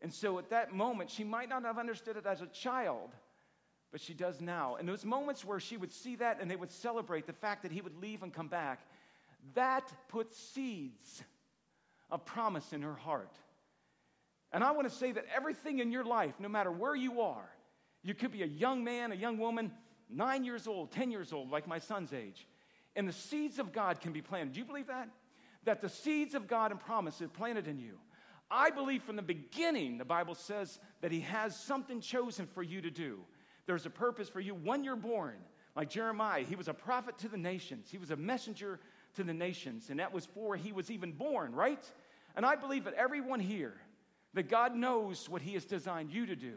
And 0.01 0.13
so 0.13 0.39
at 0.39 0.51
that 0.51 0.73
moment, 0.73 1.11
she 1.11 1.25
might 1.25 1.49
not 1.49 1.65
have 1.65 1.79
understood 1.79 2.17
it 2.17 2.27
as 2.27 2.41
a 2.41 2.47
child, 2.47 3.11
but 3.95 4.01
she 4.01 4.13
does 4.13 4.41
now. 4.41 4.75
And 4.75 4.89
those 4.89 5.05
moments 5.05 5.45
where 5.45 5.61
she 5.61 5.77
would 5.77 5.93
see 5.93 6.17
that 6.17 6.41
and 6.41 6.51
they 6.51 6.57
would 6.57 6.73
celebrate 6.73 7.29
the 7.29 7.33
fact 7.33 7.63
that 7.63 7.71
he 7.71 7.81
would 7.81 7.95
leave 8.03 8.25
and 8.25 8.35
come 8.35 8.49
back, 8.49 8.81
that 9.55 9.89
puts 10.09 10.37
seeds 10.37 11.23
of 12.11 12.27
promise 12.27 12.73
in 12.73 12.83
her 12.83 12.97
heart. 12.97 13.31
And 14.51 14.65
I 14.65 14.73
want 14.73 14.91
to 14.91 14.93
say 14.93 15.13
that 15.13 15.27
everything 15.33 15.79
in 15.79 15.93
your 15.93 16.03
life, 16.03 16.35
no 16.41 16.49
matter 16.49 16.73
where 16.73 16.97
you 16.97 17.21
are, 17.21 17.49
you 18.03 18.15
could 18.15 18.33
be 18.33 18.43
a 18.43 18.47
young 18.47 18.83
man, 18.83 19.13
a 19.13 19.15
young 19.15 19.39
woman, 19.39 19.71
nine 20.11 20.43
years 20.43 20.67
old, 20.67 20.91
10 20.91 21.13
years 21.13 21.33
old, 21.33 21.53
like 21.53 21.69
my 21.69 21.79
son's 21.79 22.13
age, 22.13 22.49
and 22.97 23.07
the 23.07 23.13
seeds 23.13 23.61
of 23.61 23.73
God 23.73 24.01
can 24.01 24.11
be 24.11 24.23
planted. 24.23 24.55
Do 24.55 24.59
you 24.59 24.67
believe 24.67 24.89
that? 24.89 25.09
That 25.67 25.81
the 25.81 25.89
seeds 25.89 26.35
of 26.35 26.49
God 26.49 26.73
and 26.73 26.81
promise 26.81 27.23
are 27.23 27.29
planted 27.29 27.69
in 27.69 27.79
you. 27.79 28.01
I 28.51 28.71
believe 28.71 29.05
from 29.05 29.15
the 29.15 29.23
beginning, 29.23 29.99
the 29.99 30.05
Bible 30.05 30.35
says 30.35 30.81
that 31.01 31.13
He 31.13 31.21
has 31.21 31.55
something 31.57 32.01
chosen 32.01 32.47
for 32.47 32.65
you 32.65 32.81
to 32.81 32.91
do. 32.91 33.21
There's 33.67 33.87
a 33.87 33.91
purpose 33.91 34.29
for 34.29 34.41
you 34.41 34.55
when 34.55 34.85
you're 34.85 34.97
born. 34.97 35.37
Like 35.75 35.91
Jeremiah, 35.91 36.45
he 36.45 36.55
was 36.55 36.69
a 36.69 36.75
prophet 36.75 37.19
to 37.19 37.29
the 37.29 37.37
nations, 37.37 37.89
he 37.91 37.99
was 37.99 38.11
a 38.11 38.17
messenger 38.17 38.79
to 39.15 39.25
the 39.25 39.35
nations, 39.35 39.91
and 39.91 39.99
that 40.01 40.13
was 40.13 40.27
before 40.27 40.57
he 40.57 40.73
was 40.73 40.91
even 40.91 41.13
born, 41.13 41.53
right? 41.55 41.85
And 42.37 42.45
I 42.45 42.57
believe 42.57 42.85
that 42.85 42.95
everyone 42.95 43.41
here, 43.41 43.75
that 44.35 44.49
God 44.49 44.75
knows 44.75 45.29
what 45.29 45.43
He 45.43 45.55
has 45.55 45.65
designed 45.65 46.11
you 46.11 46.27
to 46.27 46.37
do. 46.37 46.55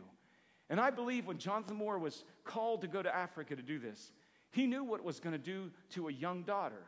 And 0.70 0.80
I 0.80 0.90
believe 0.90 1.28
when 1.28 1.38
Jonathan 1.38 1.78
Moore 1.78 2.00
was 2.00 2.24
called 2.44 2.82
to 2.82 2.88
go 2.88 3.02
to 3.02 3.16
Africa 3.16 3.56
to 3.56 3.62
do 3.62 3.80
this, 3.80 4.12
he 4.52 4.66
knew 4.66 4.84
what 4.84 5.04
was 5.04 5.20
going 5.20 5.34
to 5.34 5.38
do 5.38 5.72
to 5.92 6.08
a 6.08 6.12
young 6.12 6.44
daughter. 6.44 6.84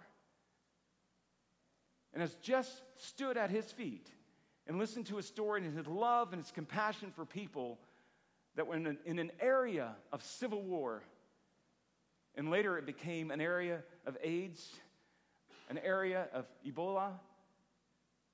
And 2.13 2.23
as 2.23 2.33
Jess 2.35 2.81
stood 2.97 3.37
at 3.37 3.51
his 3.51 3.71
feet, 3.71 4.09
and 4.69 4.77
listened 4.77 5.07
to 5.07 5.17
his 5.17 5.25
story 5.25 5.65
and 5.65 5.75
his 5.75 5.87
love 5.87 6.31
and 6.31 6.39
his 6.39 6.51
compassion 6.51 7.11
for 7.15 7.25
people 7.25 7.79
that 8.59 8.67
were 8.67 8.75
in 8.75 8.87
an, 8.87 8.97
in 9.05 9.19
an 9.19 9.31
area 9.39 9.95
of 10.11 10.21
civil 10.21 10.61
war. 10.61 11.01
And 12.35 12.51
later 12.51 12.77
it 12.77 12.85
became 12.85 13.31
an 13.31 13.39
area 13.39 13.83
of 14.05 14.17
AIDS, 14.21 14.69
an 15.69 15.77
area 15.77 16.27
of 16.33 16.45
Ebola. 16.67 17.11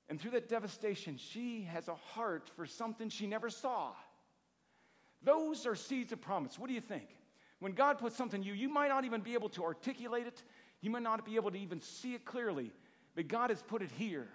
And 0.08 0.20
through 0.20 0.32
that 0.32 0.48
devastation, 0.48 1.16
she 1.16 1.62
has 1.70 1.86
a 1.86 1.94
heart 1.94 2.50
for 2.56 2.66
something 2.66 3.08
she 3.08 3.28
never 3.28 3.48
saw. 3.48 3.92
Those 5.22 5.64
are 5.64 5.76
seeds 5.76 6.10
of 6.10 6.20
promise. 6.20 6.58
What 6.58 6.66
do 6.66 6.74
you 6.74 6.80
think? 6.80 7.06
When 7.60 7.70
God 7.70 7.98
puts 7.98 8.16
something 8.16 8.40
in 8.40 8.46
you, 8.48 8.52
you 8.52 8.68
might 8.68 8.88
not 8.88 9.04
even 9.04 9.20
be 9.20 9.34
able 9.34 9.50
to 9.50 9.62
articulate 9.62 10.26
it, 10.26 10.42
you 10.80 10.90
might 10.90 11.04
not 11.04 11.24
be 11.24 11.36
able 11.36 11.52
to 11.52 11.58
even 11.58 11.80
see 11.80 12.14
it 12.14 12.24
clearly, 12.24 12.72
but 13.14 13.28
God 13.28 13.50
has 13.50 13.62
put 13.62 13.80
it 13.80 13.92
here. 13.96 14.26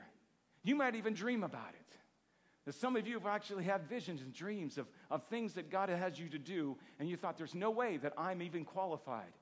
You 0.63 0.75
might 0.77 0.95
even 0.95 1.13
dream 1.13 1.43
about 1.43 1.73
it. 1.73 1.97
That 2.71 2.77
some 2.77 2.95
of 2.95 3.05
you 3.05 3.15
have 3.15 3.27
actually 3.27 3.65
had 3.65 3.83
visions 3.89 4.21
and 4.21 4.31
dreams 4.31 4.77
of, 4.77 4.87
of 5.09 5.25
things 5.25 5.55
that 5.55 5.69
God 5.69 5.89
has 5.89 6.17
you 6.17 6.29
to 6.29 6.39
do, 6.39 6.77
and 7.01 7.09
you 7.09 7.17
thought, 7.17 7.37
there's 7.37 7.53
no 7.53 7.69
way 7.69 7.97
that 7.97 8.13
I'm 8.17 8.41
even 8.41 8.63
qualified. 8.63 9.33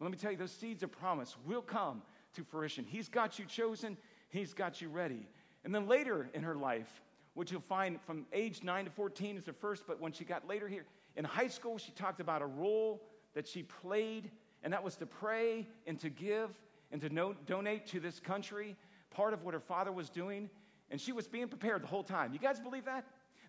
Well, 0.00 0.08
let 0.08 0.10
me 0.10 0.18
tell 0.18 0.32
you, 0.32 0.36
those 0.36 0.50
seeds 0.50 0.82
of 0.82 0.90
promise 0.90 1.36
will 1.46 1.62
come 1.62 2.02
to 2.34 2.42
fruition. 2.42 2.84
He's 2.84 3.08
got 3.08 3.38
you 3.38 3.44
chosen, 3.44 3.96
He's 4.28 4.54
got 4.54 4.82
you 4.82 4.88
ready. 4.88 5.28
And 5.64 5.72
then 5.72 5.86
later 5.86 6.28
in 6.34 6.42
her 6.42 6.56
life, 6.56 7.00
which 7.34 7.52
you'll 7.52 7.60
find 7.60 8.00
from 8.02 8.26
age 8.32 8.64
9 8.64 8.86
to 8.86 8.90
14 8.90 9.36
is 9.36 9.44
the 9.44 9.52
first, 9.52 9.84
but 9.86 10.00
when 10.00 10.10
she 10.10 10.24
got 10.24 10.48
later 10.48 10.66
here, 10.66 10.84
in 11.14 11.24
high 11.24 11.46
school, 11.46 11.78
she 11.78 11.92
talked 11.92 12.18
about 12.18 12.42
a 12.42 12.46
role 12.46 13.04
that 13.34 13.46
she 13.46 13.62
played, 13.62 14.32
and 14.64 14.72
that 14.72 14.82
was 14.82 14.96
to 14.96 15.06
pray 15.06 15.68
and 15.86 16.00
to 16.00 16.10
give 16.10 16.50
and 16.90 17.00
to 17.02 17.08
no, 17.08 17.34
donate 17.46 17.86
to 17.86 18.00
this 18.00 18.18
country, 18.18 18.74
part 19.10 19.32
of 19.32 19.44
what 19.44 19.54
her 19.54 19.60
father 19.60 19.92
was 19.92 20.10
doing. 20.10 20.50
And 20.90 21.00
she 21.00 21.12
was 21.12 21.26
being 21.26 21.48
prepared 21.48 21.82
the 21.82 21.86
whole 21.86 22.02
time. 22.02 22.32
You 22.32 22.38
guys 22.38 22.60
believe 22.60 22.84
that? 22.84 23.04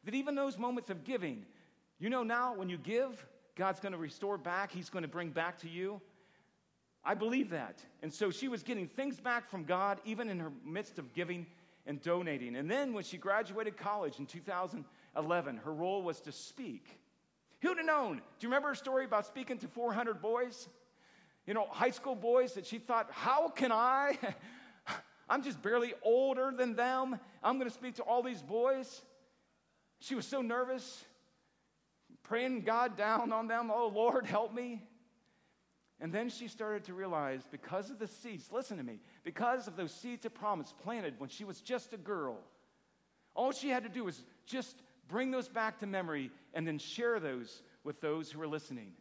That 0.05 0.13
even 0.13 0.35
those 0.35 0.57
moments 0.57 0.89
of 0.89 1.03
giving, 1.03 1.45
you 1.99 2.09
know 2.09 2.23
now 2.23 2.55
when 2.55 2.69
you 2.69 2.77
give, 2.77 3.25
God's 3.55 3.79
going 3.79 3.93
to 3.93 3.97
restore 3.97 4.37
back, 4.37 4.71
He's 4.71 4.89
going 4.89 5.03
to 5.03 5.09
bring 5.09 5.29
back 5.29 5.59
to 5.59 5.69
you. 5.69 6.01
I 7.03 7.13
believe 7.13 7.51
that. 7.51 7.79
And 8.01 8.11
so 8.11 8.31
she 8.31 8.47
was 8.47 8.63
getting 8.63 8.87
things 8.87 9.19
back 9.19 9.49
from 9.49 9.63
God 9.63 9.99
even 10.05 10.29
in 10.29 10.39
her 10.39 10.51
midst 10.65 10.97
of 10.97 11.13
giving 11.13 11.45
and 11.85 12.01
donating. 12.01 12.55
And 12.55 12.69
then 12.69 12.93
when 12.93 13.03
she 13.03 13.17
graduated 13.17 13.77
college 13.77 14.17
in 14.17 14.25
2011, 14.25 15.57
her 15.57 15.73
role 15.73 16.01
was 16.01 16.19
to 16.21 16.31
speak. 16.31 16.99
Who'd 17.61 17.77
have 17.77 17.85
known? 17.85 18.15
Do 18.17 18.21
you 18.41 18.49
remember 18.49 18.69
her 18.69 18.75
story 18.75 19.05
about 19.05 19.27
speaking 19.27 19.57
to 19.59 19.67
400 19.67 20.21
boys? 20.21 20.67
You 21.45 21.53
know, 21.53 21.67
high 21.69 21.91
school 21.91 22.15
boys 22.15 22.53
that 22.53 22.65
she 22.65 22.79
thought, 22.79 23.07
how 23.11 23.49
can 23.49 23.71
I? 23.71 24.17
I'm 25.27 25.43
just 25.43 25.61
barely 25.61 25.93
older 26.03 26.51
than 26.55 26.75
them. 26.75 27.19
I'm 27.43 27.57
going 27.57 27.69
to 27.69 27.73
speak 27.73 27.95
to 27.95 28.03
all 28.03 28.21
these 28.21 28.41
boys. 28.41 29.01
She 29.99 30.15
was 30.15 30.25
so 30.25 30.41
nervous, 30.41 31.03
praying 32.23 32.61
God 32.61 32.95
down 32.95 33.31
on 33.31 33.47
them. 33.47 33.71
Oh, 33.73 33.87
Lord, 33.87 34.25
help 34.25 34.53
me. 34.53 34.83
And 35.99 36.13
then 36.13 36.29
she 36.29 36.47
started 36.47 36.83
to 36.85 36.93
realize 36.93 37.41
because 37.49 37.89
of 37.89 37.99
the 37.99 38.07
seeds, 38.07 38.51
listen 38.51 38.77
to 38.77 38.83
me, 38.83 38.99
because 39.23 39.67
of 39.67 39.77
those 39.77 39.93
seeds 39.93 40.25
of 40.25 40.33
promise 40.33 40.73
planted 40.83 41.15
when 41.19 41.29
she 41.29 41.45
was 41.45 41.61
just 41.61 41.93
a 41.93 41.97
girl, 41.97 42.37
all 43.33 43.51
she 43.51 43.69
had 43.69 43.83
to 43.83 43.89
do 43.89 44.03
was 44.03 44.21
just 44.45 44.81
bring 45.07 45.31
those 45.31 45.47
back 45.47 45.79
to 45.79 45.87
memory 45.87 46.31
and 46.53 46.67
then 46.67 46.77
share 46.77 47.19
those 47.19 47.61
with 47.83 48.01
those 48.01 48.31
who 48.31 48.39
were 48.39 48.47
listening. 48.47 48.91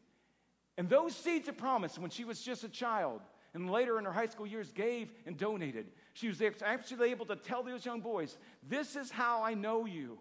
And 0.77 0.89
those 0.89 1.15
seeds 1.15 1.49
of 1.49 1.57
promise, 1.57 1.99
when 1.99 2.11
she 2.11 2.25
was 2.25 2.41
just 2.41 2.65
a 2.65 2.69
child, 2.69 3.21
and 3.55 3.71
later 3.71 3.99
in 3.99 4.05
her 4.05 4.13
high 4.13 4.27
school 4.27 4.47
years 4.47 4.73
gave 4.73 5.13
and 5.27 5.39
donated. 5.39 5.87
She 6.13 6.29
was 6.29 6.43
actually 6.63 7.13
able 7.13 7.27
to 7.27 7.37
tell 7.37 7.63
those 7.63 7.87
young 7.87 8.01
boys, 8.01 8.37
This 8.69 8.97
is 8.97 9.11
how 9.11 9.43
I 9.43 9.55
know 9.55 9.87
you. 9.87 10.19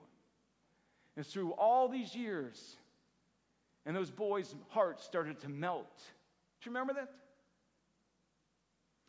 And 1.17 1.25
through 1.25 1.51
all 1.51 1.89
these 1.89 2.15
years, 2.15 2.75
and 3.85 3.95
those 3.95 4.11
boys' 4.11 4.53
hearts 4.69 5.03
started 5.03 5.39
to 5.41 5.49
melt. 5.49 5.97
Do 6.61 6.69
you 6.69 6.71
remember 6.71 6.93
that? 6.93 7.11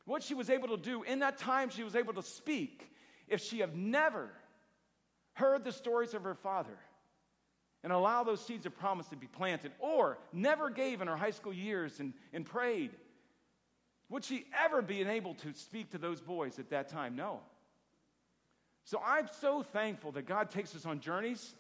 What 0.06 0.22
she 0.22 0.34
was 0.34 0.50
able 0.50 0.68
to 0.68 0.76
do 0.76 1.02
in 1.02 1.20
that 1.20 1.38
time, 1.38 1.70
she 1.70 1.82
was 1.82 1.94
able 1.94 2.14
to 2.14 2.22
speak. 2.22 2.90
If 3.28 3.40
she 3.40 3.60
had 3.60 3.76
never 3.76 4.30
heard 5.34 5.64
the 5.64 5.72
stories 5.72 6.12
of 6.12 6.24
her 6.24 6.34
father 6.34 6.76
and 7.82 7.92
allow 7.92 8.22
those 8.24 8.44
seeds 8.44 8.66
of 8.66 8.76
promise 8.78 9.08
to 9.08 9.16
be 9.16 9.26
planted, 9.26 9.72
or 9.78 10.18
never 10.32 10.70
gave 10.70 11.00
in 11.00 11.08
her 11.08 11.16
high 11.16 11.30
school 11.30 11.52
years 11.52 12.00
and, 12.00 12.14
and 12.32 12.44
prayed 12.44 12.90
would 14.08 14.24
she 14.24 14.46
ever 14.64 14.82
be 14.82 15.02
able 15.02 15.34
to 15.34 15.52
speak 15.54 15.90
to 15.90 15.98
those 15.98 16.20
boys 16.20 16.58
at 16.58 16.70
that 16.70 16.88
time? 16.88 17.16
No. 17.16 17.40
So 18.84 19.00
I'm 19.04 19.28
so 19.40 19.62
thankful 19.62 20.12
that 20.12 20.26
God 20.26 20.50
takes 20.50 20.76
us 20.76 20.84
on 20.84 21.00
journeys 21.00 21.54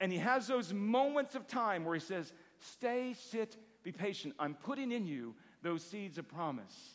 and 0.00 0.12
He 0.12 0.18
has 0.18 0.46
those 0.46 0.72
moments 0.72 1.34
of 1.34 1.46
time 1.46 1.84
where 1.84 1.94
He 1.94 2.00
says, 2.00 2.32
Stay, 2.60 3.14
sit, 3.14 3.56
be 3.82 3.90
patient. 3.90 4.34
I'm 4.38 4.54
putting 4.54 4.92
in 4.92 5.06
you 5.06 5.34
those 5.62 5.82
seeds 5.82 6.16
of 6.18 6.28
promise. 6.28 6.94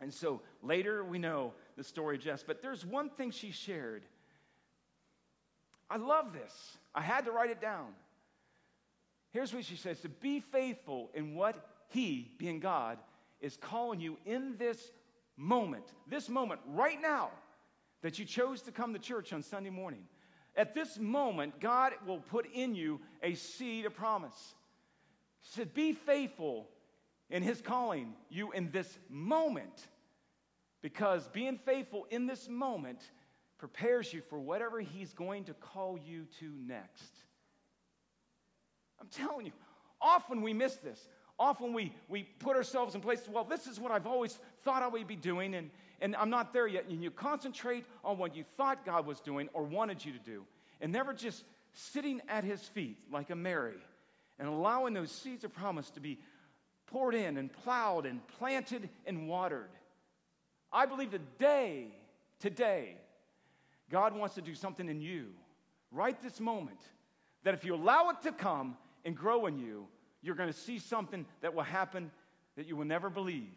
And 0.00 0.12
so 0.12 0.42
later 0.62 1.02
we 1.02 1.18
know 1.18 1.54
the 1.76 1.82
story 1.82 2.16
of 2.16 2.22
Jess, 2.22 2.44
but 2.46 2.62
there's 2.62 2.84
one 2.84 3.10
thing 3.10 3.30
she 3.30 3.50
shared 3.50 4.04
I 5.88 5.98
love 5.98 6.32
this. 6.32 6.78
I 6.94 7.00
had 7.00 7.26
to 7.26 7.30
write 7.30 7.50
it 7.50 7.60
down. 7.60 7.88
Here's 9.30 9.54
what 9.54 9.64
she 9.64 9.76
says 9.76 10.00
to 10.00 10.08
be 10.08 10.40
faithful 10.40 11.10
in 11.14 11.34
what 11.34 11.56
He, 11.88 12.32
being 12.38 12.60
God, 12.60 12.98
is 13.40 13.56
calling 13.56 14.00
you 14.00 14.18
in 14.24 14.56
this 14.58 14.78
moment, 15.36 15.84
this 16.08 16.28
moment 16.28 16.60
right 16.68 17.00
now 17.00 17.30
that 18.02 18.18
you 18.18 18.24
chose 18.24 18.62
to 18.62 18.72
come 18.72 18.92
to 18.92 18.98
church 18.98 19.32
on 19.32 19.42
Sunday 19.42 19.70
morning. 19.70 20.04
At 20.56 20.74
this 20.74 20.98
moment, 20.98 21.60
God 21.60 21.92
will 22.06 22.20
put 22.20 22.46
in 22.52 22.74
you 22.74 23.00
a 23.22 23.34
seed 23.34 23.84
of 23.84 23.94
promise. 23.94 24.54
He 25.42 25.50
said, 25.50 25.74
Be 25.74 25.92
faithful 25.92 26.68
in 27.28 27.42
His 27.42 27.60
calling 27.60 28.14
you 28.30 28.52
in 28.52 28.70
this 28.70 28.98
moment, 29.10 29.88
because 30.82 31.28
being 31.28 31.58
faithful 31.58 32.06
in 32.10 32.26
this 32.26 32.48
moment 32.48 33.00
prepares 33.58 34.12
you 34.12 34.22
for 34.30 34.38
whatever 34.38 34.80
He's 34.80 35.12
going 35.12 35.44
to 35.44 35.54
call 35.54 35.98
you 35.98 36.26
to 36.40 36.50
next. 36.66 37.12
I'm 39.00 39.08
telling 39.08 39.46
you, 39.46 39.52
often 40.00 40.40
we 40.40 40.54
miss 40.54 40.76
this. 40.76 41.06
Often 41.38 41.74
we, 41.74 41.92
we 42.08 42.22
put 42.22 42.56
ourselves 42.56 42.94
in 42.94 43.00
places, 43.00 43.28
well, 43.28 43.44
this 43.44 43.66
is 43.66 43.78
what 43.78 43.92
I've 43.92 44.06
always 44.06 44.38
thought 44.64 44.82
I 44.82 44.88
would 44.88 45.06
be 45.06 45.16
doing, 45.16 45.54
and, 45.54 45.70
and 46.00 46.16
I'm 46.16 46.30
not 46.30 46.52
there 46.52 46.66
yet. 46.66 46.86
And 46.88 47.02
you 47.02 47.10
concentrate 47.10 47.84
on 48.04 48.16
what 48.16 48.34
you 48.34 48.44
thought 48.56 48.86
God 48.86 49.06
was 49.06 49.20
doing 49.20 49.48
or 49.52 49.62
wanted 49.62 50.04
you 50.04 50.12
to 50.12 50.18
do, 50.18 50.44
and 50.80 50.92
never 50.92 51.12
just 51.12 51.44
sitting 51.72 52.22
at 52.28 52.42
his 52.42 52.62
feet 52.62 52.96
like 53.12 53.30
a 53.30 53.36
Mary 53.36 53.76
and 54.38 54.48
allowing 54.48 54.94
those 54.94 55.10
seeds 55.10 55.44
of 55.44 55.52
promise 55.52 55.90
to 55.90 56.00
be 56.00 56.18
poured 56.86 57.14
in 57.14 57.36
and 57.36 57.52
plowed 57.52 58.06
and 58.06 58.26
planted 58.38 58.88
and 59.06 59.28
watered. 59.28 59.70
I 60.72 60.86
believe 60.86 61.10
today, 61.10 61.88
today, 62.40 62.96
God 63.90 64.14
wants 64.14 64.34
to 64.34 64.42
do 64.42 64.54
something 64.54 64.88
in 64.88 65.00
you 65.00 65.28
right 65.92 66.20
this 66.22 66.40
moment 66.40 66.78
that 67.44 67.54
if 67.54 67.64
you 67.64 67.74
allow 67.74 68.10
it 68.10 68.22
to 68.22 68.32
come 68.32 68.76
and 69.04 69.16
grow 69.16 69.46
in 69.46 69.58
you, 69.58 69.86
you're 70.26 70.34
going 70.34 70.52
to 70.52 70.58
see 70.58 70.78
something 70.78 71.24
that 71.40 71.54
will 71.54 71.62
happen 71.62 72.10
that 72.56 72.66
you 72.66 72.76
will 72.76 72.84
never 72.84 73.08
believe 73.08 73.52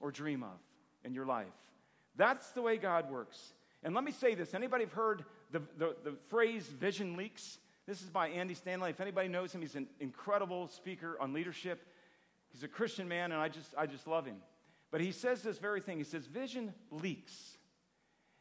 or 0.00 0.10
dream 0.10 0.42
of 0.42 0.58
in 1.04 1.14
your 1.14 1.26
life. 1.26 1.46
That's 2.16 2.50
the 2.50 2.62
way 2.62 2.76
God 2.76 3.10
works. 3.10 3.52
And 3.82 3.94
let 3.94 4.04
me 4.04 4.12
say 4.12 4.34
this 4.34 4.54
anybody 4.54 4.84
have 4.84 4.92
heard 4.92 5.24
the, 5.50 5.62
the, 5.78 5.96
the 6.04 6.12
phrase 6.28 6.64
vision 6.66 7.16
leaks? 7.16 7.58
This 7.86 8.02
is 8.02 8.08
by 8.08 8.28
Andy 8.28 8.54
Stanley. 8.54 8.90
If 8.90 9.00
anybody 9.00 9.28
knows 9.28 9.52
him, 9.52 9.60
he's 9.60 9.74
an 9.74 9.88
incredible 9.98 10.68
speaker 10.68 11.16
on 11.20 11.32
leadership. 11.32 11.84
He's 12.52 12.62
a 12.62 12.68
Christian 12.68 13.08
man, 13.08 13.32
and 13.32 13.40
I 13.40 13.48
just, 13.48 13.74
I 13.76 13.86
just 13.86 14.06
love 14.06 14.24
him. 14.24 14.36
But 14.90 15.00
he 15.00 15.10
says 15.10 15.42
this 15.42 15.58
very 15.58 15.80
thing. 15.80 15.98
He 15.98 16.04
says, 16.04 16.26
Vision 16.26 16.72
leaks. 16.90 17.56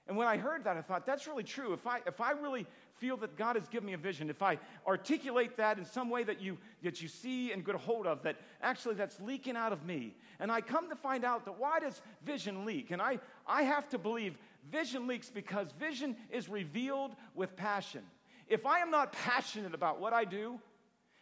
And 0.08 0.18
when 0.18 0.28
I 0.28 0.38
heard 0.38 0.66
that, 0.66 0.78
I 0.78 0.82
thought, 0.82 1.06
that's 1.06 1.28
really 1.28 1.44
true. 1.44 1.74
If 1.74 1.88
I, 1.88 2.00
if 2.06 2.20
I 2.20 2.32
really 2.32 2.68
feel 3.02 3.18
that 3.18 3.36
God 3.36 3.56
has 3.56 3.68
given 3.68 3.88
me 3.88 3.94
a 3.94 3.98
vision, 3.98 4.30
if 4.30 4.44
I 4.44 4.60
articulate 4.86 5.58
that 5.58 5.80
in 5.80 5.86
some 5.86 6.08
way 6.08 6.24
that 6.24 6.40
you, 6.40 6.60
that 6.84 7.02
you 7.02 7.08
see 7.08 7.52
and 7.52 7.66
get 7.66 7.74
a 7.74 7.80
hold 7.80 8.06
of, 8.06 8.22
that 8.22 8.38
actually 8.62 8.94
that's 8.94 9.20
leaking 9.20 9.58
out 9.58 9.74
of 9.74 9.84
me, 9.84 10.16
and 10.40 10.52
I 10.52 10.62
come 10.62 10.88
to 10.90 10.96
find 10.96 11.26
out 11.26 11.44
that 11.46 11.60
why 11.60 11.80
does 11.80 12.00
vision 12.24 12.64
leak? 12.64 12.92
And 12.92 13.02
I, 13.02 13.18
I 13.48 13.64
have 13.64 13.90
to 13.90 13.98
believe 13.98 14.38
vision 14.72 15.08
leaks 15.08 15.32
because 15.32 15.72
vision 15.80 16.16
is 16.30 16.48
revealed 16.48 17.16
with 17.34 17.56
passion. 17.56 18.04
If 18.48 18.68
I 18.68 18.80
am 18.80 18.92
not 18.92 19.12
passionate 19.26 19.74
about 19.74 20.00
what 20.00 20.14
I 20.14 20.24
do 20.24 20.60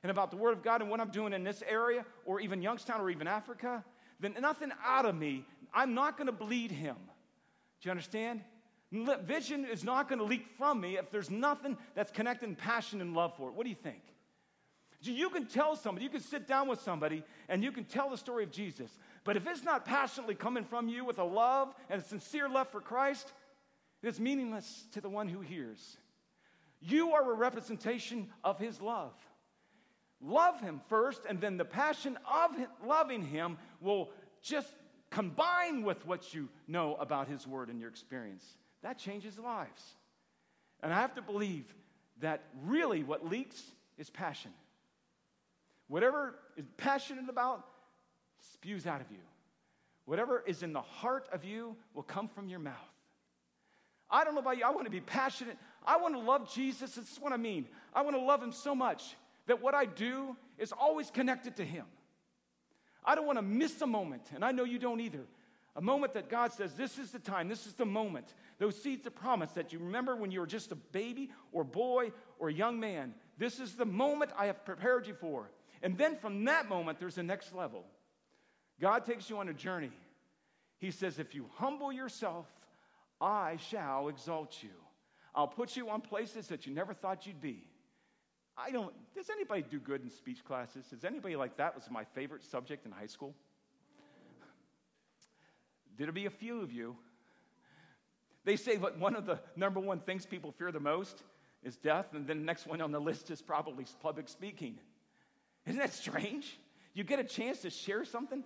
and 0.03 0.12
about 0.12 0.31
the 0.31 0.38
Word 0.38 0.51
of 0.51 0.62
God 0.62 0.81
and 0.81 0.91
what 0.91 1.00
I'm 1.00 1.12
doing 1.12 1.31
in 1.31 1.45
this 1.45 1.63
area, 1.67 2.05
or 2.25 2.41
even 2.41 2.62
Youngstown 2.62 3.00
or 3.00 3.09
even 3.09 3.25
Africa, 3.25 3.86
then 4.19 4.36
nothing 4.41 4.71
out 4.86 5.05
of 5.05 5.15
me, 5.15 5.45
I'm 5.74 5.93
not 5.93 6.17
going 6.17 6.27
to 6.27 6.33
bleed 6.33 6.71
Him. 6.71 6.98
Do 7.79 7.88
you 7.88 7.91
understand? 7.91 8.41
Vision 8.91 9.65
is 9.65 9.84
not 9.84 10.10
going 10.10 10.19
to 10.19 10.25
leak 10.25 10.48
from 10.58 10.81
me 10.81 10.98
if 10.98 11.12
there's 11.12 11.29
nothing 11.29 11.77
that's 11.93 12.12
connected 12.12 12.50
in 12.50 12.55
passion 12.55 13.01
and 13.01 13.13
love 13.13 13.36
for 13.38 13.50
it. 13.50 13.53
What 13.53 13.63
do 13.63 13.69
you 13.69 13.75
think? 13.75 14.01
You 15.01 15.29
can 15.29 15.46
tell 15.46 15.75
somebody, 15.75 16.03
you 16.03 16.10
can 16.10 16.22
sit 16.22 16.48
down 16.48 16.67
with 16.67 16.81
somebody, 16.81 17.24
and 17.48 17.63
you 17.63 17.72
can 17.72 17.86
tell 17.86 18.10
the 18.10 18.17
story 18.17 18.43
of 18.43 18.51
Jesus. 18.51 18.91
But 19.24 19.38
if 19.38 19.48
it's 19.48 19.63
not 19.63 19.86
passionately 19.86 20.36
coming 20.36 20.65
from 20.65 20.89
you 20.89 21.05
with 21.05 21.19
a 21.19 21.24
love 21.24 21.74
and 21.89 22.01
a 22.01 22.03
sincere 22.03 22.50
love 22.50 22.67
for 22.69 22.81
Christ, 22.81 23.31
it's 24.01 24.19
meaningless 24.19 24.88
to 24.93 25.01
the 25.01 25.10
one 25.10 25.29
who 25.29 25.39
hears. 25.39 25.98
You 26.81 27.13
are 27.13 27.31
a 27.31 27.36
representation 27.36 28.29
of 28.43 28.58
his 28.58 28.81
love. 28.81 29.13
Love 30.22 30.60
him 30.60 30.81
first, 30.89 31.22
and 31.29 31.39
then 31.39 31.58
the 31.58 31.65
passion 31.65 32.17
of 32.29 32.51
loving 32.86 33.24
him 33.24 33.58
will 33.79 34.10
just 34.41 34.74
combine 35.12 35.84
with 35.84 36.05
what 36.05 36.34
you 36.34 36.50
know 36.67 36.96
about 36.96 37.27
his 37.27 37.48
word 37.48 37.69
and 37.69 37.79
your 37.79 37.89
experience 37.89 38.58
that 38.83 38.98
changes 38.98 39.38
lives. 39.38 39.83
And 40.81 40.93
I 40.93 41.01
have 41.01 41.15
to 41.15 41.21
believe 41.21 41.65
that 42.21 42.43
really 42.65 43.03
what 43.03 43.29
leaks 43.29 43.62
is 43.98 44.09
passion. 44.09 44.51
Whatever 45.88 46.36
is 46.55 46.65
passionate 46.77 47.29
about 47.29 47.65
spews 48.53 48.86
out 48.86 49.01
of 49.01 49.12
you. 49.12 49.17
Whatever 50.05 50.43
is 50.45 50.63
in 50.63 50.74
the 50.74 50.81
heart 50.81 51.27
of 51.31 51.43
you 51.43 51.75
will 51.93 52.03
come 52.03 52.27
from 52.27 52.50
your 52.50 52.59
mouth. 52.59 52.75
I 54.09 54.24
don't 54.24 54.33
know 54.33 54.41
about 54.41 54.57
you, 54.57 54.63
I 54.65 54.71
want 54.71 54.86
to 54.86 54.91
be 54.91 55.01
passionate. 55.01 55.57
I 55.86 55.98
want 55.98 56.15
to 56.15 56.19
love 56.19 56.51
Jesus. 56.51 56.95
This 56.95 57.12
is 57.12 57.19
what 57.19 57.31
I 57.31 57.38
mean. 57.38 57.67
I 57.93 58.01
want 58.01 58.15
to 58.15 58.21
love 58.21 58.41
him 58.41 58.51
so 58.51 58.74
much 58.74 59.15
that 59.48 59.62
what 59.62 59.75
I 59.75 59.86
do 59.86 60.36
is 60.57 60.71
always 60.71 61.12
connected 61.12 61.55
to 61.57 61.65
him. 61.65 61.86
I 63.03 63.15
don't 63.15 63.25
want 63.25 63.38
to 63.38 63.43
miss 63.43 63.81
a 63.81 63.88
moment, 63.88 64.24
and 64.33 64.43
I 64.43 64.51
know 64.51 64.63
you 64.63 64.79
don't 64.79 65.00
either. 65.00 65.25
A 65.75 65.81
moment 65.81 66.13
that 66.13 66.29
God 66.29 66.51
says, 66.51 66.73
This 66.73 66.97
is 66.97 67.11
the 67.11 67.19
time, 67.19 67.47
this 67.47 67.67
is 67.67 67.73
the 67.73 67.85
moment. 67.85 68.33
Those 68.57 68.81
seeds 68.81 69.05
of 69.05 69.15
promise 69.15 69.51
that 69.51 69.71
you 69.71 69.79
remember 69.79 70.15
when 70.15 70.31
you 70.31 70.39
were 70.39 70.47
just 70.47 70.71
a 70.71 70.75
baby 70.75 71.31
or 71.51 71.63
boy 71.63 72.11
or 72.39 72.49
young 72.49 72.79
man. 72.79 73.13
This 73.38 73.59
is 73.59 73.75
the 73.75 73.85
moment 73.85 74.31
I 74.38 74.47
have 74.47 74.65
prepared 74.65 75.07
you 75.07 75.13
for. 75.13 75.51
And 75.81 75.97
then 75.97 76.15
from 76.15 76.43
that 76.45 76.67
moment, 76.67 76.99
there's 76.99 77.15
the 77.15 77.23
next 77.23 77.53
level. 77.53 77.85
God 78.81 79.05
takes 79.05 79.29
you 79.29 79.38
on 79.38 79.47
a 79.49 79.53
journey. 79.53 79.91
He 80.79 80.91
says, 80.91 81.19
If 81.19 81.35
you 81.35 81.45
humble 81.55 81.91
yourself, 81.91 82.47
I 83.21 83.57
shall 83.69 84.07
exalt 84.07 84.63
you. 84.63 84.69
I'll 85.35 85.47
put 85.47 85.77
you 85.77 85.89
on 85.89 86.01
places 86.01 86.47
that 86.47 86.65
you 86.65 86.73
never 86.73 86.93
thought 86.93 87.27
you'd 87.27 87.41
be. 87.41 87.63
I 88.57 88.71
don't, 88.71 88.93
does 89.15 89.29
anybody 89.29 89.63
do 89.69 89.79
good 89.79 90.01
in 90.01 90.09
speech 90.09 90.43
classes? 90.43 90.85
Does 90.88 91.05
anybody 91.05 91.35
like 91.35 91.57
that 91.57 91.75
was 91.75 91.89
my 91.89 92.03
favorite 92.03 92.43
subject 92.43 92.85
in 92.85 92.91
high 92.91 93.05
school? 93.05 93.33
There'll 96.00 96.13
be 96.13 96.27
a 96.27 96.32
few 96.32 96.62
of 96.62 96.72
you. 96.72 96.96
They 98.46 98.56
say 98.56 98.77
that 98.77 98.98
one 98.98 99.15
of 99.15 99.25
the 99.25 99.39
number 99.58 99.82
one 99.82 100.00
things 100.00 100.25
people 100.25 100.51
fear 100.51 100.72
the 100.72 100.79
most 100.79 101.24
is 101.62 101.75
death, 101.75 102.13
and 102.13 102.25
then 102.25 102.39
the 102.39 102.46
next 102.46 102.65
one 102.65 102.82
on 102.82 102.94
the 102.94 103.01
list 103.01 103.29
is 103.29 103.41
probably 103.41 103.86
public 104.01 104.29
speaking. 104.29 104.79
Isn't 105.68 105.77
that 105.77 105.94
strange? 105.94 106.58
You 106.94 107.03
get 107.03 107.20
a 107.20 107.24
chance 107.24 107.62
to 107.63 107.70
share 107.70 108.06
something. 108.06 108.46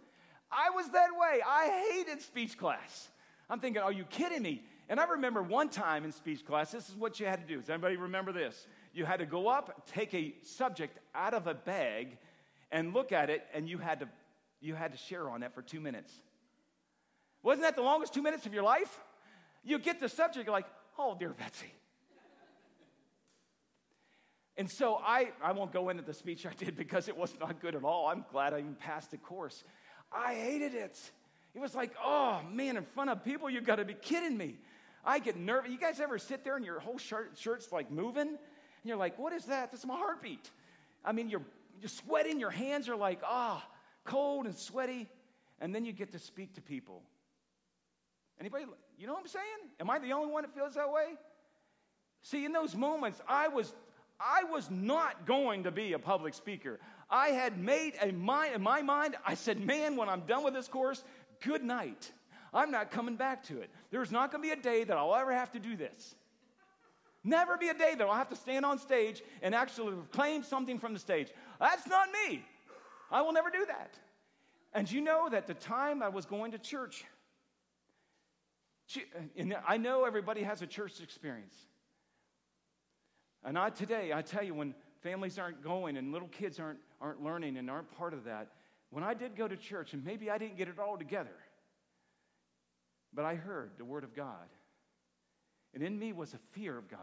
I 0.51 0.71
was 0.71 0.89
that 0.89 1.09
way. 1.15 1.41
I 1.47 1.91
hated 1.91 2.23
speech 2.23 2.57
class. 2.57 3.09
I'm 3.49 3.59
thinking, 3.59 3.83
are 3.83 3.91
you 3.91 4.05
kidding 4.05 4.41
me? 4.41 4.63
And 4.89 4.99
I 4.99 5.05
remember 5.05 5.43
one 5.43 5.69
time 5.69 6.05
in 6.05 6.11
speech 6.11 6.43
class, 6.43 6.71
this 6.71 6.89
is 6.89 6.95
what 6.95 7.19
you 7.19 7.27
had 7.27 7.39
to 7.39 7.47
do. 7.47 7.59
Does 7.59 7.69
anybody 7.69 7.97
remember 7.97 8.31
this? 8.31 8.67
You 8.93 9.05
had 9.05 9.19
to 9.19 9.27
go 9.27 9.47
up, 9.47 9.87
take 9.93 10.13
a 10.15 10.33
subject 10.41 10.97
out 11.13 11.35
of 11.35 11.45
a 11.45 11.53
bag, 11.53 12.17
and 12.71 12.95
look 12.95 13.11
at 13.11 13.29
it, 13.29 13.45
and 13.53 13.69
you 13.69 13.77
had 13.77 13.99
to, 13.99 14.09
you 14.59 14.73
had 14.73 14.91
to 14.91 14.97
share 14.97 15.29
on 15.29 15.41
that 15.41 15.53
for 15.53 15.61
two 15.61 15.79
minutes. 15.79 16.11
Wasn't 17.43 17.63
that 17.63 17.75
the 17.75 17.81
longest 17.81 18.13
two 18.13 18.21
minutes 18.21 18.45
of 18.45 18.53
your 18.53 18.63
life? 18.63 19.01
You 19.63 19.77
get 19.77 19.99
the 19.99 20.09
subject, 20.09 20.45
you're 20.45 20.53
like, 20.53 20.67
oh, 20.97 21.15
dear 21.17 21.29
Betsy. 21.29 21.73
And 24.55 24.69
so 24.69 24.99
I, 25.03 25.31
I 25.41 25.51
won't 25.51 25.71
go 25.71 25.89
into 25.89 26.03
the 26.03 26.13
speech 26.13 26.45
I 26.45 26.53
did 26.53 26.75
because 26.75 27.07
it 27.07 27.17
was 27.17 27.33
not 27.39 27.59
good 27.59 27.75
at 27.75 27.83
all. 27.83 28.07
I'm 28.07 28.23
glad 28.31 28.53
I 28.53 28.59
even 28.59 28.75
passed 28.75 29.11
the 29.11 29.17
course. 29.17 29.63
I 30.11 30.35
hated 30.35 30.75
it. 30.75 30.97
It 31.55 31.59
was 31.59 31.73
like, 31.73 31.91
oh 32.03 32.41
man, 32.51 32.77
in 32.77 32.83
front 32.83 33.09
of 33.09 33.23
people, 33.23 33.49
you've 33.49 33.65
got 33.65 33.77
to 33.77 33.85
be 33.85 33.95
kidding 33.95 34.37
me. 34.37 34.57
I 35.03 35.19
get 35.19 35.37
nervous. 35.37 35.71
You 35.71 35.79
guys 35.79 35.99
ever 35.99 36.17
sit 36.17 36.43
there 36.43 36.55
and 36.55 36.65
your 36.65 36.79
whole 36.79 36.97
shirt, 36.97 37.33
shirt's 37.37 37.71
like 37.71 37.91
moving? 37.91 38.27
And 38.27 38.37
you're 38.83 38.97
like, 38.97 39.17
what 39.17 39.33
is 39.33 39.45
that? 39.45 39.71
That's 39.71 39.85
my 39.85 39.95
heartbeat. 39.97 40.49
I 41.03 41.11
mean, 41.11 41.29
you're, 41.29 41.43
you're 41.81 41.89
sweating, 41.89 42.39
your 42.39 42.51
hands 42.51 42.87
are 42.89 42.95
like, 42.95 43.21
ah, 43.25 43.63
oh, 43.65 43.75
cold 44.05 44.45
and 44.45 44.55
sweaty. 44.55 45.09
And 45.59 45.73
then 45.73 45.83
you 45.83 45.93
get 45.93 46.11
to 46.11 46.19
speak 46.19 46.53
to 46.55 46.61
people. 46.61 47.01
Anybody, 48.39 48.65
you 48.97 49.07
know 49.07 49.13
what 49.13 49.21
I'm 49.21 49.27
saying? 49.27 49.45
Am 49.79 49.89
I 49.89 49.99
the 49.99 50.11
only 50.13 50.31
one 50.31 50.43
that 50.43 50.53
feels 50.53 50.75
that 50.75 50.91
way? 50.91 51.13
See, 52.21 52.45
in 52.45 52.51
those 52.51 52.75
moments, 52.75 53.21
I 53.27 53.47
was, 53.47 53.73
I 54.19 54.43
was 54.45 54.69
not 54.71 55.25
going 55.25 55.63
to 55.63 55.71
be 55.71 55.93
a 55.93 55.99
public 55.99 56.33
speaker. 56.33 56.79
I 57.09 57.29
had 57.29 57.59
made 57.59 57.93
a 58.01 58.11
mind, 58.11 58.55
in 58.55 58.61
my 58.61 58.81
mind, 58.81 59.15
I 59.25 59.35
said, 59.35 59.59
man, 59.59 59.95
when 59.95 60.09
I'm 60.09 60.21
done 60.21 60.43
with 60.43 60.53
this 60.53 60.67
course, 60.67 61.03
good 61.43 61.63
night. 61.63 62.11
I'm 62.53 62.71
not 62.71 62.91
coming 62.91 63.15
back 63.15 63.43
to 63.45 63.59
it. 63.61 63.69
There's 63.91 64.11
not 64.11 64.31
going 64.31 64.43
to 64.43 64.47
be 64.47 64.53
a 64.53 64.61
day 64.61 64.83
that 64.83 64.95
I'll 64.95 65.15
ever 65.15 65.33
have 65.33 65.51
to 65.51 65.59
do 65.59 65.75
this. 65.75 66.15
Never 67.23 67.57
be 67.57 67.69
a 67.69 67.73
day 67.73 67.95
that 67.97 68.05
I'll 68.05 68.15
have 68.15 68.29
to 68.29 68.35
stand 68.35 68.65
on 68.65 68.77
stage 68.77 69.21
and 69.41 69.55
actually 69.55 69.95
claim 70.11 70.43
something 70.43 70.77
from 70.77 70.93
the 70.93 70.99
stage. 70.99 71.29
That's 71.59 71.87
not 71.87 72.09
me. 72.27 72.43
I 73.11 73.21
will 73.21 73.31
never 73.31 73.49
do 73.49 73.65
that. 73.65 73.95
And 74.73 74.91
you 74.91 75.01
know 75.01 75.29
that 75.29 75.47
the 75.47 75.53
time 75.53 76.03
I 76.03 76.09
was 76.09 76.25
going 76.25 76.51
to 76.51 76.57
church, 76.57 77.05
and 79.37 79.55
I 79.67 79.77
know 79.77 80.05
everybody 80.05 80.43
has 80.43 80.61
a 80.61 80.67
church 80.67 81.01
experience. 81.01 81.55
And 83.43 83.57
I 83.57 83.69
today, 83.69 84.11
I 84.13 84.21
tell 84.21 84.43
you, 84.43 84.53
when 84.53 84.73
families 85.01 85.37
aren't 85.37 85.63
going 85.63 85.97
and 85.97 86.11
little 86.11 86.29
kids 86.29 86.59
aren't, 86.59 86.79
aren't 87.01 87.21
learning 87.21 87.57
and 87.57 87.69
aren't 87.69 87.91
part 87.97 88.13
of 88.13 88.25
that, 88.25 88.49
when 88.89 89.03
I 89.03 89.13
did 89.13 89.35
go 89.35 89.47
to 89.47 89.57
church, 89.57 89.93
and 89.93 90.05
maybe 90.05 90.29
I 90.29 90.37
didn't 90.37 90.57
get 90.57 90.67
it 90.67 90.79
all 90.79 90.97
together, 90.97 91.35
but 93.13 93.25
I 93.25 93.35
heard 93.35 93.71
the 93.77 93.85
word 93.85 94.03
of 94.03 94.15
God. 94.15 94.47
And 95.73 95.83
in 95.83 95.97
me 95.97 96.13
was 96.13 96.33
a 96.33 96.39
fear 96.51 96.77
of 96.77 96.87
God. 96.87 96.99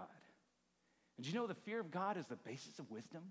And 1.16 1.26
you 1.26 1.34
know 1.34 1.46
the 1.46 1.54
fear 1.54 1.80
of 1.80 1.90
God 1.90 2.16
is 2.16 2.26
the 2.26 2.36
basis 2.36 2.78
of 2.78 2.90
wisdom? 2.90 3.22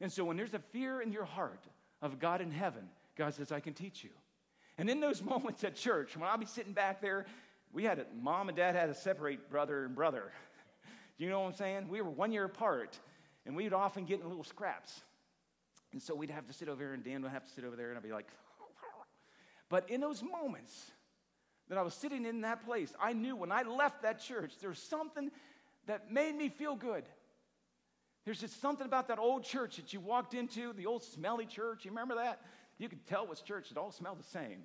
And 0.00 0.10
so 0.10 0.24
when 0.24 0.36
there's 0.36 0.54
a 0.54 0.58
fear 0.58 1.00
in 1.02 1.12
your 1.12 1.26
heart 1.26 1.64
of 2.00 2.18
God 2.18 2.40
in 2.40 2.50
heaven, 2.50 2.88
God 3.16 3.34
says, 3.34 3.52
I 3.52 3.60
can 3.60 3.74
teach 3.74 4.02
you. 4.02 4.10
And 4.80 4.88
in 4.88 4.98
those 4.98 5.22
moments 5.34 5.62
at 5.62 5.76
church, 5.76 6.16
when 6.16 6.28
I'll 6.28 6.38
be 6.38 6.46
sitting 6.46 6.72
back 6.72 7.00
there, 7.00 7.26
we 7.72 7.84
had 7.84 8.00
a, 8.00 8.06
mom 8.20 8.48
and 8.48 8.56
dad 8.56 8.74
had 8.74 8.86
to 8.86 8.94
separate 8.94 9.50
brother 9.50 9.84
and 9.84 9.94
brother. 9.94 10.32
Do 11.18 11.24
you 11.24 11.30
know 11.30 11.40
what 11.40 11.48
I'm 11.48 11.54
saying? 11.54 11.88
We 11.88 12.00
were 12.00 12.10
one 12.10 12.32
year 12.32 12.44
apart, 12.44 12.98
and 13.46 13.54
we'd 13.54 13.74
often 13.74 14.06
get 14.06 14.20
in 14.20 14.28
little 14.28 14.42
scraps. 14.42 15.02
And 15.92 16.02
so 16.02 16.14
we'd 16.14 16.30
have 16.30 16.46
to 16.46 16.52
sit 16.52 16.68
over 16.68 16.82
here, 16.82 16.94
and 16.94 17.04
Dan 17.04 17.22
would 17.22 17.30
have 17.30 17.44
to 17.44 17.50
sit 17.50 17.64
over 17.64 17.76
there, 17.76 17.90
and 17.90 17.98
I'd 17.98 18.02
be 18.02 18.10
like, 18.10 18.28
but 19.68 19.88
in 19.90 20.00
those 20.00 20.22
moments 20.22 20.90
that 21.68 21.76
I 21.76 21.82
was 21.82 21.94
sitting 21.94 22.24
in 22.24 22.40
that 22.40 22.64
place, 22.64 22.92
I 23.00 23.12
knew 23.12 23.36
when 23.36 23.52
I 23.52 23.62
left 23.62 24.02
that 24.02 24.20
church, 24.20 24.54
there 24.60 24.70
was 24.70 24.78
something 24.78 25.30
that 25.86 26.10
made 26.10 26.34
me 26.34 26.48
feel 26.48 26.74
good. 26.74 27.04
There's 28.24 28.40
just 28.40 28.60
something 28.62 28.86
about 28.86 29.08
that 29.08 29.18
old 29.18 29.44
church 29.44 29.76
that 29.76 29.92
you 29.92 30.00
walked 30.00 30.32
into, 30.34 30.72
the 30.72 30.86
old 30.86 31.02
smelly 31.02 31.46
church. 31.46 31.84
You 31.84 31.90
remember 31.90 32.14
that? 32.16 32.40
You 32.80 32.88
could 32.88 33.06
tell 33.06 33.24
it 33.24 33.28
was 33.28 33.42
church. 33.42 33.70
It 33.70 33.76
all 33.76 33.92
smelled 33.92 34.18
the 34.18 34.24
same. 34.24 34.62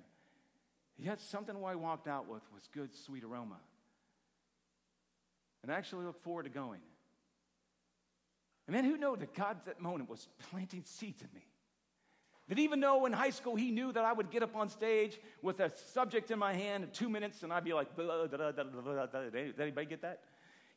Yet 0.98 1.20
something 1.20 1.54
I 1.54 1.74
walked 1.74 2.08
out 2.08 2.26
with 2.26 2.42
was 2.52 2.66
good, 2.72 2.94
sweet 2.94 3.22
aroma. 3.22 3.58
And 5.62 5.70
I 5.70 5.76
actually 5.76 6.06
look 6.06 6.22
forward 6.22 6.44
to 6.44 6.48
going. 6.48 6.80
And 8.66 8.74
man, 8.74 8.84
who 8.84 8.96
knew 8.96 9.16
that 9.18 9.34
God 9.34 9.58
at 9.58 9.66
that 9.66 9.80
moment 9.80 10.08
was 10.08 10.26
planting 10.50 10.82
seeds 10.84 11.20
in 11.20 11.28
me? 11.34 11.46
That 12.48 12.58
even 12.58 12.80
though 12.80 13.04
in 13.04 13.12
high 13.12 13.30
school 13.30 13.54
he 13.54 13.70
knew 13.70 13.92
that 13.92 14.04
I 14.04 14.14
would 14.14 14.30
get 14.30 14.42
up 14.42 14.56
on 14.56 14.70
stage 14.70 15.18
with 15.42 15.60
a 15.60 15.70
subject 15.92 16.30
in 16.30 16.38
my 16.38 16.54
hand 16.54 16.84
in 16.84 16.90
two 16.90 17.10
minutes 17.10 17.42
and 17.42 17.52
I'd 17.52 17.64
be 17.64 17.74
like, 17.74 17.94
blah, 17.94 18.26
blah, 18.26 18.50
blah, 18.50 19.06
did 19.20 19.60
anybody 19.60 19.86
get 19.86 20.00
that? 20.02 20.20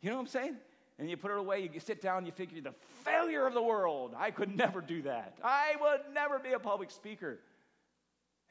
You 0.02 0.10
know 0.10 0.18
what 0.18 0.24
I'm 0.24 0.28
saying? 0.28 0.58
And 1.00 1.10
you 1.10 1.16
put 1.16 1.32
it 1.32 1.38
away, 1.38 1.70
you 1.74 1.80
sit 1.80 2.02
down, 2.02 2.26
you 2.26 2.34
figure 2.34 2.62
the 2.62 2.74
failure 3.06 3.48
of 3.48 3.54
the 3.54 3.62
world. 3.62 4.14
I 4.18 4.32
could 4.32 4.56
never 4.56 4.82
do 4.82 5.02
that. 5.04 5.38
I 5.42 5.76
would 5.80 6.14
never 6.14 6.40
be 6.40 6.52
a 6.52 6.60
public 6.60 6.92
speaker. 6.92 7.40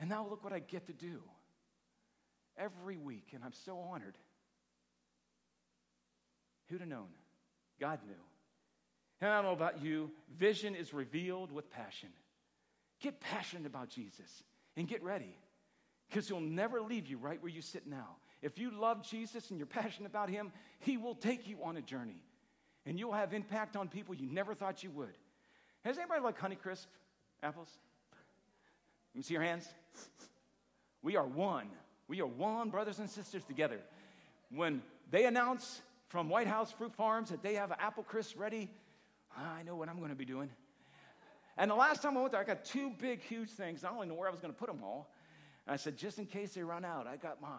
And 0.01 0.09
now 0.09 0.27
look 0.29 0.43
what 0.43 0.55
I 0.55 0.61
get 0.61 0.87
to 0.87 0.95
do 0.95 1.21
every 2.57 2.97
week, 2.97 3.29
and 3.35 3.45
I'm 3.45 3.53
so 3.53 3.79
honored. 3.79 4.17
Who'd 6.69 6.81
have 6.81 6.89
known? 6.89 7.09
God 7.79 8.01
knew. 8.07 8.15
And 9.21 9.31
I 9.31 9.37
don't 9.37 9.45
know 9.45 9.53
about 9.53 9.83
you, 9.83 10.11
vision 10.39 10.75
is 10.75 10.95
revealed 10.95 11.53
with 11.53 11.71
passion. 11.71 12.09
Get 13.03 13.21
passionate 13.21 13.67
about 13.67 13.91
Jesus 13.91 14.43
and 14.77 14.89
get 14.89 15.03
ready 15.03 15.37
because 16.09 16.29
he'll 16.29 16.41
never 16.41 16.81
leave 16.81 17.09
you 17.09 17.19
right 17.19 17.43
where 17.43 17.53
you 17.53 17.61
sit 17.61 17.87
now. 17.87 18.17
If 18.41 18.59
you 18.59 18.71
love 18.71 19.07
Jesus 19.07 19.51
and 19.51 19.59
you're 19.59 19.67
passionate 19.67 20.07
about 20.07 20.31
him, 20.31 20.53
he 20.79 20.97
will 20.97 21.15
take 21.15 21.47
you 21.47 21.59
on 21.65 21.77
a 21.77 21.83
journey 21.83 22.23
and 22.89 22.99
you'll 22.99 23.13
have 23.13 23.35
impact 23.35 23.77
on 23.77 23.87
people 23.87 24.15
you 24.15 24.27
never 24.27 24.55
thought 24.55 24.83
you 24.83 24.91
would. 24.91 25.13
Has 25.85 25.99
anybody 25.99 26.23
like 26.23 26.39
Honeycrisp 26.41 26.87
apples? 27.43 27.69
Let 29.13 29.19
me 29.19 29.23
see 29.23 29.35
your 29.35 29.43
hands. 29.43 29.69
We 31.03 31.17
are 31.17 31.27
one. 31.27 31.67
We 32.09 32.23
are 32.23 32.27
one, 32.27 32.71
brothers 32.71 32.99
and 32.99 33.09
sisters, 33.09 33.45
together. 33.45 33.79
When 34.51 34.83
they 35.11 35.27
announce 35.27 35.83
from 36.09 36.31
White 36.31 36.47
House 36.47 36.73
Fruit 36.73 36.95
Farms 36.95 37.29
that 37.29 37.43
they 37.43 37.55
have 37.55 37.73
apple 37.73 38.05
crisp 38.05 38.41
ready, 38.41 38.71
I 39.37 39.63
know 39.65 39.77
what 39.77 39.91
I'm 39.91 39.99
going 39.99 40.09
to 40.09 40.17
be 40.17 40.25
doing. 40.25 40.49
And 41.59 41.71
the 41.71 41.75
last 41.75 42.01
time 42.01 42.17
I 42.17 42.21
went 42.21 42.33
there, 42.33 42.41
I 42.41 42.45
got 42.45 42.65
two 42.65 42.91
big, 42.99 43.21
huge 43.21 43.51
things. 43.51 43.85
I 43.85 43.89
don't 43.89 43.99
even 43.99 44.09
know 44.09 44.15
where 44.15 44.29
I 44.29 44.33
was 44.33 44.41
going 44.41 44.55
to 44.55 44.59
put 44.59 44.69
them 44.69 44.83
all. 44.83 45.11
And 45.67 45.75
I 45.75 45.77
said, 45.77 45.99
just 45.99 46.19
in 46.19 46.25
case 46.25 46.55
they 46.55 46.63
run 46.63 46.87
out, 46.87 47.07
I 47.07 47.17
got 47.17 47.43
mine. 47.43 47.51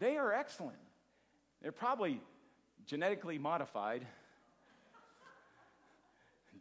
They 0.00 0.18
are 0.18 0.34
excellent. 0.34 0.76
They're 1.62 1.72
probably 1.72 2.20
genetically 2.86 3.38
modified. 3.38 4.06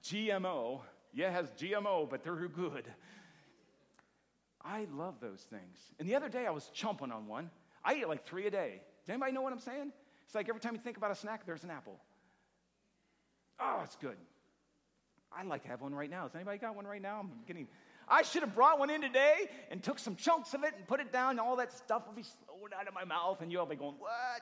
GMO. 0.03 0.81
Yeah, 1.13 1.31
has 1.31 1.49
GMO, 1.51 2.09
but 2.09 2.23
they're 2.23 2.35
good. 2.47 2.85
I 4.63 4.87
love 4.93 5.15
those 5.21 5.41
things. 5.49 5.77
And 5.99 6.07
the 6.07 6.15
other 6.15 6.29
day 6.29 6.45
I 6.45 6.51
was 6.51 6.69
chomping 6.75 7.13
on 7.13 7.27
one. 7.27 7.49
I 7.83 7.95
eat 7.95 8.07
like 8.07 8.25
three 8.25 8.45
a 8.47 8.51
day. 8.51 8.81
Does 9.05 9.09
anybody 9.09 9.31
know 9.31 9.41
what 9.41 9.53
I'm 9.53 9.59
saying? 9.59 9.93
It's 10.25 10.35
like 10.35 10.49
every 10.49 10.59
time 10.59 10.73
you 10.75 10.81
think 10.81 10.97
about 10.97 11.11
a 11.11 11.15
snack, 11.15 11.45
there's 11.45 11.63
an 11.63 11.71
apple. 11.71 11.97
Oh, 13.59 13.81
it's 13.83 13.95
good. 13.95 14.17
I'd 15.35 15.47
like 15.47 15.63
to 15.63 15.69
have 15.69 15.81
one 15.81 15.95
right 15.95 16.09
now. 16.09 16.23
Has 16.23 16.35
anybody 16.35 16.57
got 16.57 16.75
one 16.75 16.85
right 16.85 17.01
now? 17.01 17.21
I'm 17.21 17.31
getting. 17.47 17.67
I 18.07 18.21
should 18.23 18.41
have 18.41 18.53
brought 18.53 18.79
one 18.79 18.89
in 18.89 19.01
today 19.01 19.49
and 19.71 19.81
took 19.81 19.99
some 19.99 20.15
chunks 20.15 20.53
of 20.53 20.63
it 20.63 20.73
and 20.77 20.87
put 20.87 20.99
it 20.99 21.11
down, 21.11 21.31
and 21.31 21.39
all 21.39 21.55
that 21.57 21.73
stuff 21.73 22.05
will 22.07 22.13
be 22.13 22.23
flowing 22.23 22.71
out 22.77 22.87
of 22.87 22.93
my 22.93 23.05
mouth, 23.05 23.41
and 23.41 23.51
you'll 23.51 23.65
be 23.65 23.75
going, 23.75 23.95
What? 23.99 24.41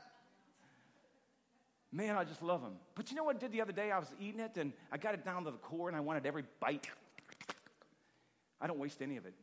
Man, 1.92 2.18
I 2.18 2.24
just 2.24 2.42
love 2.42 2.62
them. 2.62 2.74
But 2.96 3.10
you 3.10 3.18
know 3.18 3.24
what 3.24 3.38
I 3.38 3.40
did 3.40 3.52
the 3.52 3.62
other 3.62 3.72
day? 3.72 3.92
I 3.92 4.00
was 4.00 4.14
eating 4.20 4.42
it, 4.42 4.58
and 4.58 4.74
I 4.92 4.98
got 4.98 5.14
it 5.14 5.24
down 5.24 5.46
to 5.46 5.52
the 5.52 5.58
core, 5.58 5.88
and 5.88 5.96
I 5.96 6.02
wanted 6.02 6.26
every 6.26 6.44
bite. 6.60 6.88
I 8.60 8.68
don't 8.68 8.80
waste 8.80 9.02
any 9.02 9.18
of 9.18 9.26
it. 9.26 9.34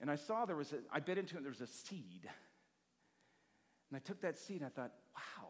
And 0.00 0.10
I 0.10 0.16
saw 0.16 0.44
there 0.46 0.56
was 0.56 0.72
a, 0.72 0.78
I 0.92 1.00
bit 1.00 1.18
into 1.18 1.36
it, 1.36 1.42
there 1.42 1.50
was 1.50 1.60
a 1.60 1.66
seed. 1.66 2.28
And 3.90 3.96
I 3.96 3.98
took 3.98 4.20
that 4.22 4.38
seed 4.38 4.62
and 4.62 4.66
I 4.66 4.68
thought, 4.68 4.92
wow, 5.14 5.48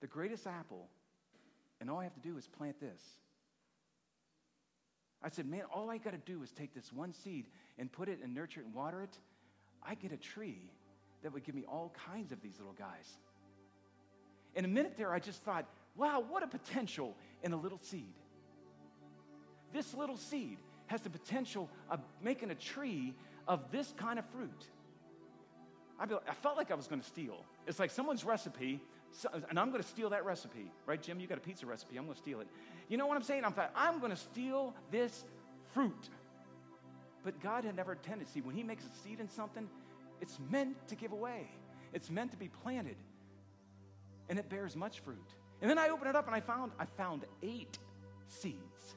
the 0.00 0.06
greatest 0.06 0.46
apple, 0.46 0.88
and 1.80 1.90
all 1.90 1.98
I 1.98 2.04
have 2.04 2.14
to 2.14 2.20
do 2.20 2.36
is 2.38 2.46
plant 2.46 2.80
this. 2.80 3.02
I 5.22 5.28
said, 5.28 5.46
man, 5.46 5.62
all 5.74 5.90
I 5.90 5.98
got 5.98 6.12
to 6.12 6.32
do 6.32 6.42
is 6.42 6.50
take 6.52 6.74
this 6.74 6.90
one 6.92 7.12
seed 7.12 7.46
and 7.78 7.92
put 7.92 8.08
it 8.08 8.20
and 8.22 8.34
nurture 8.34 8.60
it 8.60 8.66
and 8.66 8.74
water 8.74 9.02
it. 9.02 9.18
I 9.82 9.94
get 9.94 10.12
a 10.12 10.16
tree 10.16 10.70
that 11.22 11.32
would 11.32 11.44
give 11.44 11.54
me 11.54 11.64
all 11.68 11.94
kinds 12.10 12.32
of 12.32 12.40
these 12.40 12.58
little 12.58 12.72
guys. 12.72 13.18
In 14.60 14.66
a 14.66 14.68
minute 14.68 14.98
there, 14.98 15.10
I 15.10 15.20
just 15.20 15.42
thought, 15.42 15.64
wow, 15.96 16.22
what 16.28 16.42
a 16.42 16.46
potential 16.46 17.16
in 17.42 17.54
a 17.54 17.56
little 17.56 17.78
seed. 17.80 18.12
This 19.72 19.94
little 19.94 20.18
seed 20.18 20.58
has 20.88 21.00
the 21.00 21.08
potential 21.08 21.70
of 21.88 22.00
making 22.22 22.50
a 22.50 22.54
tree 22.54 23.14
of 23.48 23.70
this 23.70 23.94
kind 23.96 24.18
of 24.18 24.26
fruit. 24.26 24.66
I, 25.98 26.34
felt 26.42 26.58
like 26.58 26.70
I 26.70 26.74
was 26.74 26.88
going 26.88 27.00
to 27.00 27.06
steal. 27.06 27.42
It's 27.66 27.78
like 27.78 27.90
someone's 27.90 28.22
recipe, 28.22 28.82
and 29.48 29.58
I'm 29.58 29.70
going 29.70 29.82
to 29.82 29.88
steal 29.88 30.10
that 30.10 30.26
recipe, 30.26 30.70
right, 30.84 31.00
Jim? 31.00 31.20
You 31.20 31.26
got 31.26 31.38
a 31.38 31.40
pizza 31.40 31.64
recipe. 31.64 31.96
I'm 31.96 32.04
going 32.04 32.16
to 32.16 32.20
steal 32.20 32.42
it. 32.42 32.48
You 32.90 32.98
know 32.98 33.06
what 33.06 33.16
I'm 33.16 33.22
saying? 33.22 33.46
I'm 33.46 33.54
like, 33.56 33.70
I'm 33.74 33.98
going 33.98 34.12
to 34.12 34.18
steal 34.18 34.74
this 34.90 35.24
fruit. 35.72 36.10
But 37.24 37.40
God 37.40 37.64
had 37.64 37.76
never 37.76 37.92
intended. 37.92 38.28
See, 38.28 38.42
when 38.42 38.54
He 38.54 38.62
makes 38.62 38.84
a 38.84 39.08
seed 39.08 39.20
in 39.20 39.28
something, 39.30 39.70
it's 40.20 40.36
meant 40.50 40.86
to 40.88 40.96
give 40.96 41.12
away. 41.12 41.48
It's 41.94 42.10
meant 42.10 42.30
to 42.32 42.36
be 42.36 42.48
planted, 42.62 42.96
and 44.30 44.38
it 44.38 44.48
bears 44.48 44.74
much 44.76 45.00
fruit. 45.00 45.18
And 45.60 45.68
then 45.68 45.78
I 45.78 45.90
opened 45.90 46.08
it 46.08 46.16
up, 46.16 46.26
and 46.26 46.34
I 46.34 46.40
found 46.40 46.72
I 46.78 46.86
found 46.86 47.26
eight 47.42 47.78
seeds. 48.28 48.94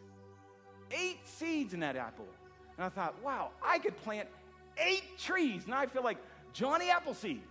Eight 0.91 1.27
seeds 1.27 1.73
in 1.73 1.81
that 1.81 1.97
apple. 1.97 2.27
And 2.77 2.85
I 2.85 2.89
thought, 2.89 3.21
wow, 3.21 3.49
I 3.61 3.79
could 3.79 3.97
plant 3.97 4.29
eight 4.77 5.17
trees. 5.17 5.67
Now 5.67 5.79
I 5.79 5.87
feel 5.87 6.03
like 6.03 6.17
Johnny 6.53 6.89
Appleseed. 6.89 7.41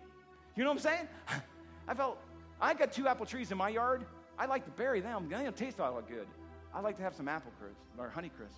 You 0.56 0.64
know 0.64 0.70
what 0.70 0.76
I'm 0.76 0.82
saying? 0.82 1.08
I 1.88 1.94
felt, 1.94 2.18
I 2.60 2.74
got 2.74 2.92
two 2.92 3.08
apple 3.08 3.26
trees 3.26 3.50
in 3.50 3.58
my 3.58 3.68
yard. 3.68 4.04
I 4.38 4.46
like 4.46 4.64
to 4.64 4.70
bury 4.70 5.00
them. 5.00 5.28
They 5.28 5.42
don't 5.42 5.56
taste 5.56 5.80
all 5.80 6.00
good. 6.08 6.26
I 6.74 6.80
like 6.80 6.96
to 6.96 7.02
have 7.02 7.14
some 7.14 7.28
apple 7.28 7.52
crisp 7.60 7.76
or 7.98 8.08
honey 8.08 8.30
crisp. 8.36 8.56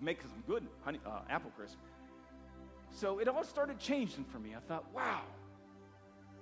Make 0.00 0.20
some 0.22 0.42
good 0.46 0.66
honey, 0.84 1.00
uh, 1.06 1.20
apple 1.30 1.50
crisp. 1.56 1.76
So 2.90 3.18
it 3.20 3.28
all 3.28 3.44
started 3.44 3.78
changing 3.78 4.24
for 4.24 4.38
me. 4.38 4.54
I 4.56 4.60
thought, 4.60 4.84
wow. 4.94 5.22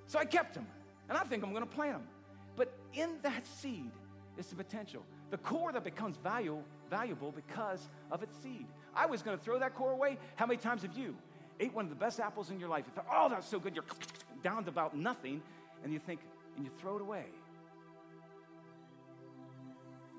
So 0.06 0.18
I 0.18 0.24
kept 0.24 0.54
them, 0.54 0.66
and 1.08 1.16
I 1.16 1.24
think 1.24 1.44
I'm 1.44 1.50
going 1.50 1.64
to 1.64 1.70
plant 1.70 1.94
them. 1.94 2.08
But 2.56 2.72
in 2.94 3.10
that 3.22 3.46
seed 3.46 3.90
is 4.38 4.46
the 4.46 4.56
potential, 4.56 5.02
the 5.30 5.38
core 5.38 5.72
that 5.72 5.84
becomes 5.84 6.16
value, 6.16 6.58
valuable 6.90 7.32
because 7.32 7.88
of 8.10 8.22
its 8.22 8.36
seed. 8.42 8.66
I 8.94 9.06
was 9.06 9.22
going 9.22 9.36
to 9.36 9.44
throw 9.44 9.58
that 9.58 9.74
core 9.74 9.92
away. 9.92 10.18
How 10.36 10.46
many 10.46 10.58
times 10.58 10.82
have 10.82 10.96
you 10.96 11.16
ate 11.60 11.74
one 11.74 11.84
of 11.84 11.90
the 11.90 11.96
best 11.96 12.20
apples 12.20 12.50
in 12.50 12.58
your 12.58 12.68
life? 12.68 12.84
You 12.86 12.92
thought, 12.94 13.06
oh, 13.12 13.28
that's 13.28 13.48
so 13.48 13.58
good. 13.58 13.74
You're 13.74 13.84
down 14.42 14.64
to 14.64 14.70
about 14.70 14.96
nothing, 14.96 15.42
and 15.84 15.92
you 15.92 15.98
think, 15.98 16.20
and 16.56 16.64
you 16.64 16.70
throw 16.78 16.96
it 16.96 17.02
away. 17.02 17.26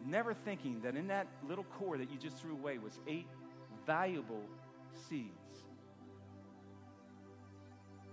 Never 0.06 0.34
thinking 0.34 0.82
that 0.82 0.96
in 0.96 1.08
that 1.08 1.28
little 1.48 1.66
core 1.66 1.98
that 1.98 2.10
you 2.10 2.18
just 2.18 2.38
threw 2.38 2.54
away 2.54 2.78
was 2.78 3.00
eight 3.08 3.28
valuable 3.86 4.44
seeds. 5.10 5.34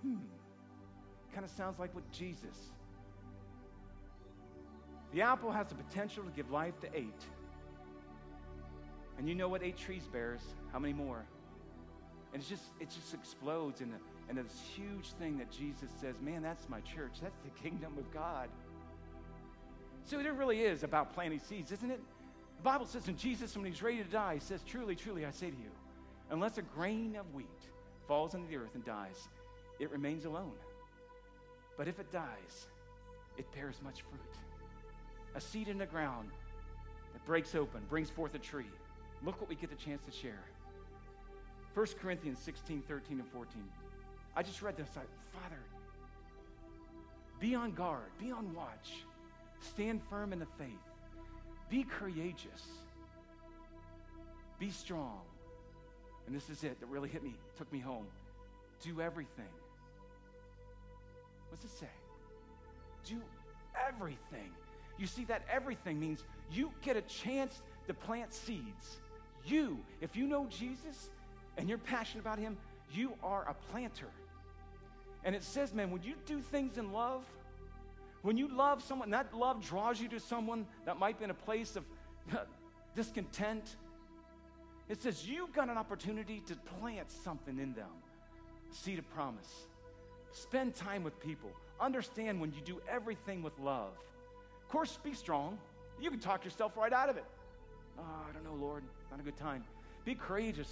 Hmm. 0.01 0.17
Kind 1.35 1.43
of 1.43 1.51
sounds 1.51 1.79
like 1.79 1.93
what 1.93 2.09
Jesus. 2.13 2.71
The 5.13 5.21
apple 5.21 5.51
has 5.51 5.67
the 5.67 5.75
potential 5.75 6.23
to 6.23 6.29
give 6.29 6.49
life 6.49 6.79
to 6.79 6.87
eight. 6.95 7.25
And 9.17 9.27
you 9.27 9.35
know 9.35 9.49
what 9.49 9.61
eight 9.61 9.77
trees 9.77 10.07
bears? 10.13 10.39
How 10.71 10.79
many 10.79 10.93
more? 10.93 11.25
And 12.33 12.41
it 12.41 12.47
just 12.47 12.63
it 12.79 12.89
just 12.89 13.13
explodes 13.13 13.81
in 13.81 13.91
the 13.91 13.97
and 14.29 14.37
this 14.37 14.61
huge 14.75 15.11
thing 15.19 15.37
that 15.37 15.51
Jesus 15.51 15.89
says, 15.99 16.21
man, 16.21 16.41
that's 16.41 16.69
my 16.69 16.79
church. 16.79 17.17
That's 17.21 17.39
the 17.43 17.49
kingdom 17.61 17.97
of 17.97 18.09
God. 18.13 18.47
So 20.05 20.17
it 20.17 20.25
really 20.31 20.61
is 20.61 20.83
about 20.83 21.13
planting 21.13 21.39
seeds, 21.39 21.73
isn't 21.73 21.91
it? 21.91 21.99
The 22.57 22.63
Bible 22.63 22.85
says 22.85 23.09
in 23.09 23.17
Jesus, 23.17 23.57
when 23.57 23.65
he's 23.65 23.83
ready 23.83 23.97
to 23.97 24.09
die, 24.09 24.35
he 24.35 24.39
says, 24.39 24.61
Truly, 24.65 24.95
truly, 24.95 25.25
I 25.25 25.31
say 25.31 25.49
to 25.49 25.57
you, 25.57 25.71
unless 26.31 26.57
a 26.57 26.61
grain 26.61 27.17
of 27.17 27.25
wheat 27.33 27.45
falls 28.07 28.35
into 28.35 28.47
the 28.47 28.55
earth 28.55 28.73
and 28.73 28.85
dies, 28.85 29.27
it 29.79 29.91
remains 29.91 30.23
alone. 30.23 30.53
But 31.77 31.87
if 31.87 31.99
it 31.99 32.11
dies, 32.11 32.67
it 33.37 33.51
bears 33.53 33.75
much 33.83 34.01
fruit. 34.01 34.21
A 35.35 35.41
seed 35.41 35.67
in 35.67 35.77
the 35.77 35.85
ground 35.85 36.29
that 37.13 37.25
breaks 37.25 37.55
open, 37.55 37.81
brings 37.89 38.09
forth 38.09 38.35
a 38.35 38.39
tree. 38.39 38.71
Look 39.23 39.39
what 39.39 39.49
we 39.49 39.55
get 39.55 39.69
the 39.69 39.75
chance 39.75 40.03
to 40.05 40.11
share. 40.11 40.43
1 41.73 41.87
Corinthians 42.01 42.39
16, 42.39 42.83
13, 42.87 43.19
and 43.19 43.27
14. 43.29 43.61
I 44.35 44.43
just 44.43 44.61
read 44.61 44.77
this. 44.77 44.87
I, 44.95 45.01
Father, 45.37 45.61
be 47.39 47.55
on 47.55 47.71
guard, 47.71 48.11
be 48.19 48.31
on 48.31 48.53
watch, 48.53 48.93
stand 49.59 50.01
firm 50.09 50.31
in 50.31 50.39
the 50.39 50.47
faith, 50.57 50.69
be 51.69 51.83
courageous, 51.83 52.63
be 54.57 54.69
strong. 54.69 55.19
And 56.27 56.35
this 56.35 56.49
is 56.49 56.63
it 56.63 56.79
that 56.79 56.87
really 56.87 57.09
hit 57.09 57.23
me, 57.23 57.35
took 57.57 57.71
me 57.71 57.79
home. 57.79 58.07
Do 58.81 59.01
everything. 59.01 59.45
What's 61.49 61.65
it 61.65 61.71
say? 61.71 61.87
Do 63.05 63.21
everything. 63.87 64.51
You 64.97 65.07
see, 65.07 65.25
that 65.25 65.43
everything 65.51 65.99
means 65.99 66.23
you 66.51 66.71
get 66.81 66.95
a 66.95 67.01
chance 67.01 67.61
to 67.87 67.93
plant 67.93 68.33
seeds. 68.33 68.99
You, 69.45 69.79
if 70.01 70.15
you 70.15 70.27
know 70.27 70.47
Jesus 70.49 71.09
and 71.57 71.69
you're 71.69 71.77
passionate 71.77 72.21
about 72.21 72.39
Him, 72.39 72.57
you 72.93 73.13
are 73.23 73.47
a 73.47 73.53
planter. 73.71 74.09
And 75.23 75.35
it 75.35 75.43
says, 75.43 75.73
man, 75.73 75.91
when 75.91 76.03
you 76.03 76.13
do 76.25 76.39
things 76.39 76.77
in 76.77 76.91
love, 76.91 77.23
when 78.21 78.37
you 78.37 78.47
love 78.47 78.81
someone, 78.83 79.09
that 79.11 79.35
love 79.35 79.63
draws 79.65 79.99
you 79.99 80.07
to 80.09 80.19
someone 80.19 80.65
that 80.85 80.97
might 80.97 81.19
be 81.19 81.25
in 81.25 81.31
a 81.31 81.35
place 81.35 81.75
of 81.75 81.83
discontent. 82.95 83.75
It 84.87 85.01
says 85.01 85.27
you've 85.27 85.53
got 85.53 85.69
an 85.69 85.77
opportunity 85.77 86.41
to 86.47 86.55
plant 86.79 87.11
something 87.11 87.59
in 87.59 87.73
them, 87.73 87.89
seed 88.71 88.99
of 88.99 89.09
promise. 89.09 89.67
Spend 90.35 90.75
time 90.75 91.01
with 91.01 91.17
people. 91.21 91.49
Understand 91.79 92.41
when 92.41 92.51
you 92.51 92.59
do 92.65 92.81
everything 92.89 93.41
with 93.41 93.57
love. 93.57 93.93
Of 94.63 94.69
course, 94.69 94.99
be 95.01 95.13
strong. 95.13 95.57
You 95.97 96.09
can 96.09 96.19
talk 96.19 96.43
yourself 96.43 96.75
right 96.75 96.91
out 96.91 97.07
of 97.07 97.15
it. 97.15 97.23
Oh, 97.97 98.03
I 98.29 98.33
don't 98.33 98.43
know, 98.43 98.65
Lord, 98.65 98.83
not 99.09 99.21
a 99.21 99.23
good 99.23 99.37
time. 99.37 99.63
Be 100.03 100.13
courageous. 100.13 100.69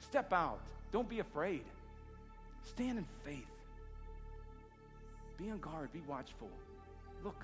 Step 0.00 0.34
out. 0.34 0.60
Don't 0.92 1.08
be 1.08 1.20
afraid. 1.20 1.64
Stand 2.62 2.98
in 2.98 3.06
faith. 3.24 3.48
Be 5.38 5.48
on 5.50 5.58
guard, 5.58 5.90
be 5.90 6.02
watchful. 6.06 6.50
Look. 7.24 7.42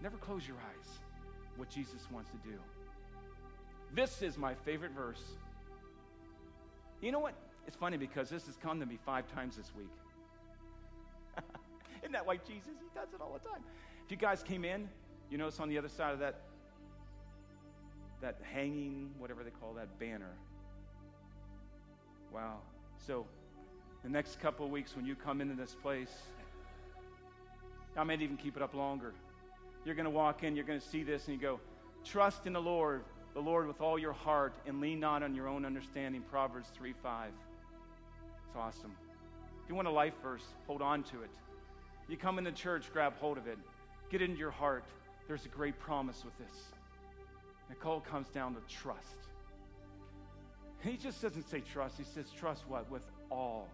Never 0.00 0.16
close 0.16 0.48
your 0.48 0.56
eyes. 0.56 0.88
What 1.56 1.68
Jesus 1.68 2.00
wants 2.10 2.30
to 2.30 2.38
do. 2.48 2.54
This 3.94 4.22
is 4.22 4.38
my 4.38 4.54
favorite 4.54 4.92
verse. 4.92 5.22
You 7.02 7.12
know 7.12 7.18
what? 7.18 7.34
It's 7.68 7.76
funny 7.76 7.98
because 7.98 8.30
this 8.30 8.46
has 8.46 8.56
come 8.56 8.80
to 8.80 8.86
me 8.86 8.98
five 9.04 9.30
times 9.34 9.58
this 9.58 9.70
week. 9.76 9.90
Isn't 12.02 12.12
that 12.12 12.26
like 12.26 12.46
Jesus? 12.46 12.70
He 12.80 12.98
does 12.98 13.08
it 13.14 13.20
all 13.20 13.38
the 13.40 13.46
time. 13.46 13.60
If 14.06 14.10
you 14.10 14.16
guys 14.16 14.42
came 14.42 14.64
in, 14.64 14.88
you 15.30 15.36
notice 15.36 15.60
on 15.60 15.68
the 15.68 15.76
other 15.76 15.90
side 15.90 16.14
of 16.14 16.18
that 16.20 16.40
that 18.22 18.40
hanging, 18.42 19.10
whatever 19.18 19.44
they 19.44 19.50
call 19.50 19.74
that 19.74 19.98
banner. 19.98 20.32
Wow. 22.32 22.56
So 23.06 23.26
the 24.02 24.08
next 24.08 24.40
couple 24.40 24.64
of 24.64 24.72
weeks 24.72 24.96
when 24.96 25.04
you 25.04 25.14
come 25.14 25.42
into 25.42 25.54
this 25.54 25.74
place, 25.74 26.22
I 27.98 28.02
might 28.02 28.22
even 28.22 28.38
keep 28.38 28.56
it 28.56 28.62
up 28.62 28.72
longer. 28.72 29.12
You're 29.84 29.94
going 29.94 30.04
to 30.04 30.10
walk 30.10 30.42
in, 30.42 30.56
you're 30.56 30.64
going 30.64 30.80
to 30.80 30.88
see 30.88 31.02
this, 31.02 31.28
and 31.28 31.36
you 31.36 31.40
go, 31.40 31.60
Trust 32.02 32.46
in 32.46 32.54
the 32.54 32.62
Lord, 32.62 33.04
the 33.34 33.42
Lord 33.42 33.66
with 33.66 33.82
all 33.82 33.98
your 33.98 34.14
heart, 34.14 34.54
and 34.66 34.80
lean 34.80 35.00
not 35.00 35.22
on 35.22 35.34
your 35.34 35.48
own 35.48 35.66
understanding. 35.66 36.22
Proverbs 36.30 36.70
3 36.74 36.94
5. 37.02 37.30
It's 38.48 38.56
awesome. 38.56 38.94
If 39.62 39.68
you 39.68 39.74
want 39.74 39.88
a 39.88 39.92
life 39.92 40.14
verse, 40.22 40.44
hold 40.66 40.80
on 40.80 41.02
to 41.04 41.22
it. 41.22 41.30
You 42.08 42.16
come 42.16 42.38
into 42.38 42.52
church, 42.52 42.90
grab 42.90 43.12
hold 43.20 43.36
of 43.36 43.46
it, 43.46 43.58
get 44.10 44.22
into 44.22 44.38
your 44.38 44.50
heart. 44.50 44.84
There's 45.26 45.44
a 45.44 45.48
great 45.48 45.78
promise 45.78 46.24
with 46.24 46.36
this. 46.38 46.56
Nicole 47.68 48.00
comes 48.00 48.28
down 48.28 48.54
to 48.54 48.60
trust. 48.74 49.18
He 50.82 50.96
just 50.96 51.20
doesn't 51.20 51.48
say 51.50 51.60
trust, 51.60 51.98
he 51.98 52.04
says 52.04 52.30
trust 52.30 52.64
what? 52.66 52.90
With 52.90 53.04
all. 53.30 53.68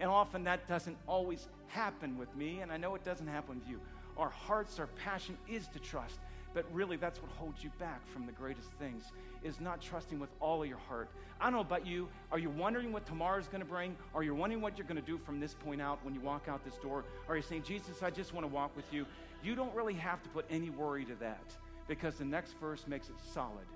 And 0.00 0.10
often 0.10 0.44
that 0.44 0.68
doesn't 0.68 0.98
always 1.06 1.48
happen 1.68 2.18
with 2.18 2.34
me, 2.36 2.60
and 2.60 2.70
I 2.70 2.76
know 2.76 2.94
it 2.94 3.04
doesn't 3.04 3.26
happen 3.26 3.60
with 3.60 3.68
you. 3.68 3.80
Our 4.18 4.28
hearts, 4.28 4.78
our 4.78 4.88
passion 4.88 5.38
is 5.48 5.66
to 5.68 5.78
trust. 5.78 6.18
But 6.54 6.64
really, 6.72 6.96
that's 6.96 7.20
what 7.20 7.30
holds 7.32 7.62
you 7.62 7.70
back 7.78 8.00
from 8.12 8.26
the 8.26 8.32
greatest 8.32 8.70
things, 8.78 9.04
is 9.44 9.60
not 9.60 9.80
trusting 9.80 10.18
with 10.18 10.30
all 10.40 10.62
of 10.62 10.68
your 10.68 10.78
heart. 10.78 11.08
I 11.40 11.44
don't 11.44 11.52
know 11.52 11.60
about 11.60 11.86
you. 11.86 12.08
Are 12.32 12.38
you 12.38 12.50
wondering 12.50 12.92
what 12.92 13.06
tomorrow 13.06 13.38
is 13.38 13.46
going 13.46 13.60
to 13.60 13.68
bring? 13.68 13.96
Are 14.14 14.22
you 14.22 14.34
wondering 14.34 14.62
what 14.62 14.76
you're 14.76 14.86
going 14.86 15.00
to 15.00 15.06
do 15.06 15.18
from 15.18 15.40
this 15.40 15.54
point 15.54 15.80
out 15.80 15.98
when 16.04 16.14
you 16.14 16.20
walk 16.20 16.48
out 16.48 16.64
this 16.64 16.76
door? 16.78 17.04
Are 17.28 17.36
you 17.36 17.42
saying, 17.42 17.62
Jesus, 17.62 18.02
I 18.02 18.10
just 18.10 18.32
want 18.32 18.44
to 18.46 18.52
walk 18.52 18.74
with 18.74 18.92
you? 18.92 19.06
You 19.42 19.54
don't 19.54 19.74
really 19.74 19.94
have 19.94 20.22
to 20.22 20.28
put 20.30 20.46
any 20.50 20.70
worry 20.70 21.04
to 21.04 21.14
that 21.16 21.44
because 21.86 22.16
the 22.16 22.24
next 22.24 22.54
verse 22.60 22.86
makes 22.88 23.08
it 23.08 23.14
solid. 23.32 23.66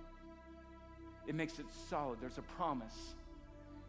It 1.27 1.35
makes 1.35 1.59
it 1.59 1.67
solid. 1.89 2.21
There's 2.21 2.39
a 2.39 2.43
promise. 2.43 3.15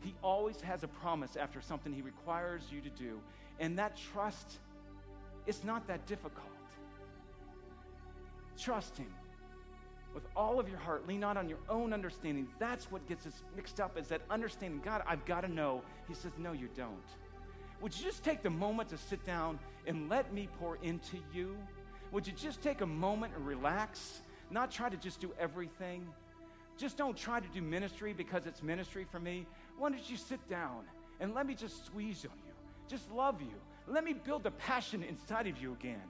He 0.01 0.13
always 0.21 0.61
has 0.61 0.83
a 0.83 0.87
promise 0.87 1.35
after 1.35 1.61
something 1.61 1.93
he 1.93 2.01
requires 2.01 2.61
you 2.71 2.81
to 2.81 2.89
do. 2.89 3.19
And 3.59 3.79
that 3.79 3.97
trust, 4.13 4.59
it's 5.47 5.63
not 5.63 5.87
that 5.87 6.05
difficult. 6.05 6.45
Trust 8.57 8.97
him 8.97 9.13
with 10.13 10.27
all 10.35 10.59
of 10.59 10.69
your 10.69 10.77
heart. 10.77 11.07
Lean 11.07 11.19
not 11.19 11.37
on 11.37 11.49
your 11.49 11.57
own 11.69 11.93
understanding. 11.93 12.47
That's 12.59 12.91
what 12.91 13.07
gets 13.07 13.25
us 13.25 13.43
mixed 13.55 13.79
up 13.79 13.97
is 13.97 14.07
that 14.09 14.21
understanding. 14.29 14.81
God, 14.83 15.03
I've 15.07 15.25
got 15.25 15.41
to 15.41 15.47
know. 15.47 15.81
He 16.07 16.13
says, 16.13 16.31
No, 16.37 16.51
you 16.51 16.69
don't. 16.75 16.93
Would 17.81 17.97
you 17.97 18.05
just 18.05 18.23
take 18.23 18.43
the 18.43 18.49
moment 18.49 18.89
to 18.89 18.97
sit 18.97 19.25
down 19.25 19.59
and 19.85 20.09
let 20.09 20.33
me 20.33 20.47
pour 20.59 20.77
into 20.83 21.17
you? 21.33 21.57
Would 22.11 22.27
you 22.27 22.33
just 22.33 22.61
take 22.61 22.81
a 22.81 22.85
moment 22.85 23.33
and 23.35 23.45
relax? 23.45 24.21
Not 24.51 24.71
try 24.71 24.89
to 24.89 24.97
just 24.97 25.19
do 25.19 25.33
everything. 25.39 26.07
Just 26.77 26.97
don't 26.97 27.17
try 27.17 27.39
to 27.39 27.47
do 27.49 27.61
ministry 27.61 28.13
because 28.13 28.45
it's 28.45 28.63
ministry 28.63 29.05
for 29.11 29.19
me. 29.19 29.45
Why 29.77 29.89
don't 29.89 30.09
you 30.09 30.17
sit 30.17 30.47
down 30.49 30.83
and 31.19 31.33
let 31.33 31.45
me 31.45 31.55
just 31.55 31.85
squeeze 31.85 32.23
on 32.25 32.37
you? 32.45 32.53
Just 32.87 33.11
love 33.11 33.41
you. 33.41 33.55
Let 33.87 34.03
me 34.03 34.13
build 34.13 34.43
the 34.43 34.51
passion 34.51 35.03
inside 35.03 35.47
of 35.47 35.61
you 35.61 35.73
again. 35.73 36.01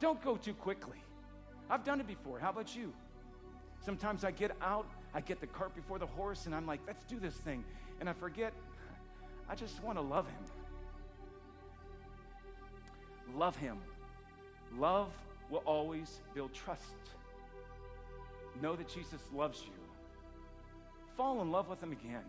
Don't 0.00 0.22
go 0.22 0.36
too 0.36 0.54
quickly. 0.54 0.98
I've 1.68 1.84
done 1.84 2.00
it 2.00 2.06
before. 2.06 2.38
How 2.38 2.50
about 2.50 2.74
you? 2.76 2.92
Sometimes 3.84 4.24
I 4.24 4.30
get 4.30 4.52
out, 4.62 4.86
I 5.14 5.20
get 5.20 5.40
the 5.40 5.46
cart 5.46 5.74
before 5.74 5.98
the 5.98 6.06
horse, 6.06 6.46
and 6.46 6.54
I'm 6.54 6.66
like, 6.66 6.80
let's 6.86 7.04
do 7.04 7.18
this 7.18 7.34
thing. 7.34 7.64
And 8.00 8.08
I 8.08 8.12
forget, 8.12 8.52
I 9.48 9.54
just 9.54 9.82
want 9.82 9.98
to 9.98 10.02
love 10.02 10.26
him. 10.26 10.44
Love 13.36 13.56
him. 13.56 13.78
Love 14.76 15.10
will 15.50 15.62
always 15.64 16.20
build 16.34 16.52
trust. 16.52 16.96
Know 18.62 18.74
that 18.76 18.88
Jesus 18.88 19.20
loves 19.34 19.62
you. 19.62 19.72
Fall 21.16 21.40
in 21.42 21.50
love 21.50 21.68
with 21.68 21.82
him 21.82 21.92
again. 21.92 22.24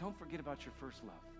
Don't 0.00 0.18
forget 0.18 0.40
about 0.40 0.64
your 0.64 0.72
first 0.80 1.02
love. 1.04 1.33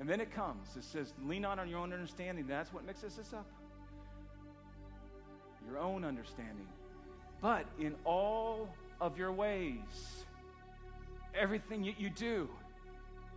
And 0.00 0.08
then 0.08 0.20
it 0.20 0.32
comes. 0.32 0.76
It 0.76 0.84
says, 0.84 1.12
lean 1.24 1.42
not 1.42 1.58
on 1.58 1.68
your 1.68 1.80
own 1.80 1.92
understanding. 1.92 2.46
That's 2.46 2.72
what 2.72 2.86
mixes 2.86 3.16
this 3.16 3.32
up. 3.32 3.46
Your 5.66 5.78
own 5.78 6.04
understanding. 6.04 6.68
But 7.40 7.66
in 7.78 7.94
all 8.04 8.68
of 9.00 9.18
your 9.18 9.32
ways, 9.32 10.24
everything 11.34 11.82
that 11.82 12.00
you 12.00 12.10
do, 12.10 12.48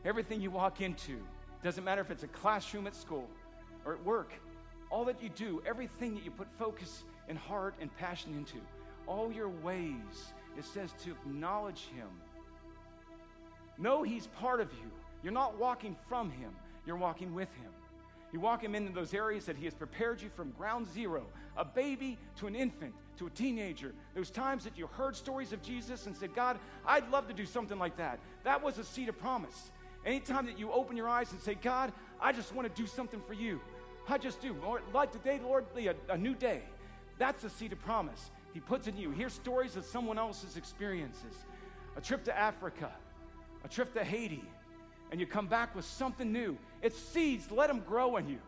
everything 0.06 0.42
you 0.42 0.52
walk 0.52 0.82
into, 0.82 1.20
doesn't 1.64 1.84
matter 1.84 2.02
if 2.02 2.10
it's 2.10 2.24
a 2.24 2.28
classroom 2.28 2.88
at 2.88 2.96
school 2.96 3.28
or 3.86 3.94
at 3.94 4.04
work, 4.06 4.34
all 4.90 5.06
that 5.06 5.22
you 5.22 5.30
do, 5.30 5.62
everything 5.66 6.14
that 6.16 6.24
you 6.24 6.32
put 6.32 6.48
focus 6.58 7.04
and 7.28 7.38
heart 7.38 7.76
and 7.80 7.96
passion 7.98 8.34
into, 8.34 8.58
all 9.08 9.32
your 9.32 9.50
ways, 9.50 10.34
it 10.58 10.66
says 10.66 10.94
to 11.04 11.12
acknowledge 11.12 11.88
Him. 11.96 12.08
Know 13.78 14.04
He's 14.04 14.28
part 14.28 14.60
of 14.62 14.72
you. 14.74 14.92
You're 15.24 15.34
not 15.34 15.58
walking 15.58 15.96
from 16.08 16.32
Him, 16.32 16.52
you're 16.86 16.98
walking 16.98 17.34
with 17.34 17.54
Him. 17.56 17.72
You 18.34 18.40
walk 18.40 18.64
Him 18.64 18.76
into 18.76 18.94
those 18.94 19.14
areas 19.14 19.46
that 19.46 19.58
He 19.58 19.66
has 19.66 19.74
prepared 19.74 20.22
you 20.22 20.30
from 20.30 20.52
ground 20.52 20.88
zero 20.94 21.26
a 21.58 21.66
baby 21.66 22.18
to 22.38 22.48
an 22.48 22.56
infant 22.56 22.94
to 23.18 23.28
a 23.28 23.30
teenager. 23.30 23.94
Those 24.16 24.32
times 24.32 24.64
that 24.64 24.78
you 24.78 24.88
heard 24.88 25.16
stories 25.16 25.52
of 25.52 25.62
Jesus 25.62 26.08
and 26.08 26.16
said, 26.16 26.34
God, 26.34 26.58
I'd 26.86 27.10
love 27.12 27.28
to 27.28 27.34
do 27.34 27.46
something 27.46 27.78
like 27.78 27.98
that. 27.98 28.20
That 28.44 28.64
was 28.64 28.78
a 28.78 28.86
seed 28.86 29.10
of 29.10 29.20
promise. 29.20 29.72
Anytime 30.06 30.46
that 30.46 30.58
you 30.58 30.72
open 30.72 30.96
your 30.98 31.10
eyes 31.10 31.32
and 31.32 31.42
say, 31.42 31.56
God, 31.56 31.92
I 32.20 32.32
just 32.32 32.56
want 32.56 32.74
to 32.74 32.82
do 32.82 32.88
something 32.88 33.22
for 33.28 33.34
you. 33.34 33.60
I 34.08 34.18
just 34.18 34.42
do. 34.42 34.56
Lord, 34.62 34.82
like 34.94 35.12
today, 35.12 35.40
Lord, 35.44 35.66
a, 35.78 35.94
a 36.10 36.18
new 36.18 36.34
day. 36.34 36.62
That's 37.20 37.44
a 37.44 37.50
seed 37.50 37.74
of 37.74 37.82
promise. 37.82 38.32
He 38.54 38.60
puts 38.60 38.88
in 38.88 38.98
you. 38.98 39.12
Hear 39.12 39.30
stories 39.30 39.76
of 39.76 39.86
someone 39.86 40.18
else's 40.18 40.58
experiences. 40.58 41.46
a 41.96 42.02
trip 42.02 42.24
to 42.26 42.38
Africa, 42.38 42.92
a 43.64 43.68
trip 43.68 43.94
to 43.94 44.04
Haiti, 44.04 44.44
and 45.12 45.20
you 45.20 45.26
come 45.26 45.48
back 45.48 45.76
with 45.76 45.86
something 45.86 46.32
new. 46.32 46.58
It's 46.82 46.98
seeds, 46.98 47.52
let 47.52 47.68
them 47.68 47.82
grow 47.82 48.18
in 48.18 48.28
you. 48.28 48.40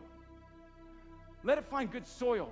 Let 1.42 1.58
it 1.58 1.66
find 1.66 1.90
good 1.90 2.06
soil. 2.06 2.50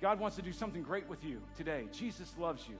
God 0.00 0.20
wants 0.20 0.36
to 0.36 0.42
do 0.42 0.52
something 0.52 0.82
great 0.82 1.08
with 1.08 1.24
you 1.24 1.40
today. 1.56 1.86
Jesus 1.92 2.32
loves 2.38 2.68
you. 2.68 2.76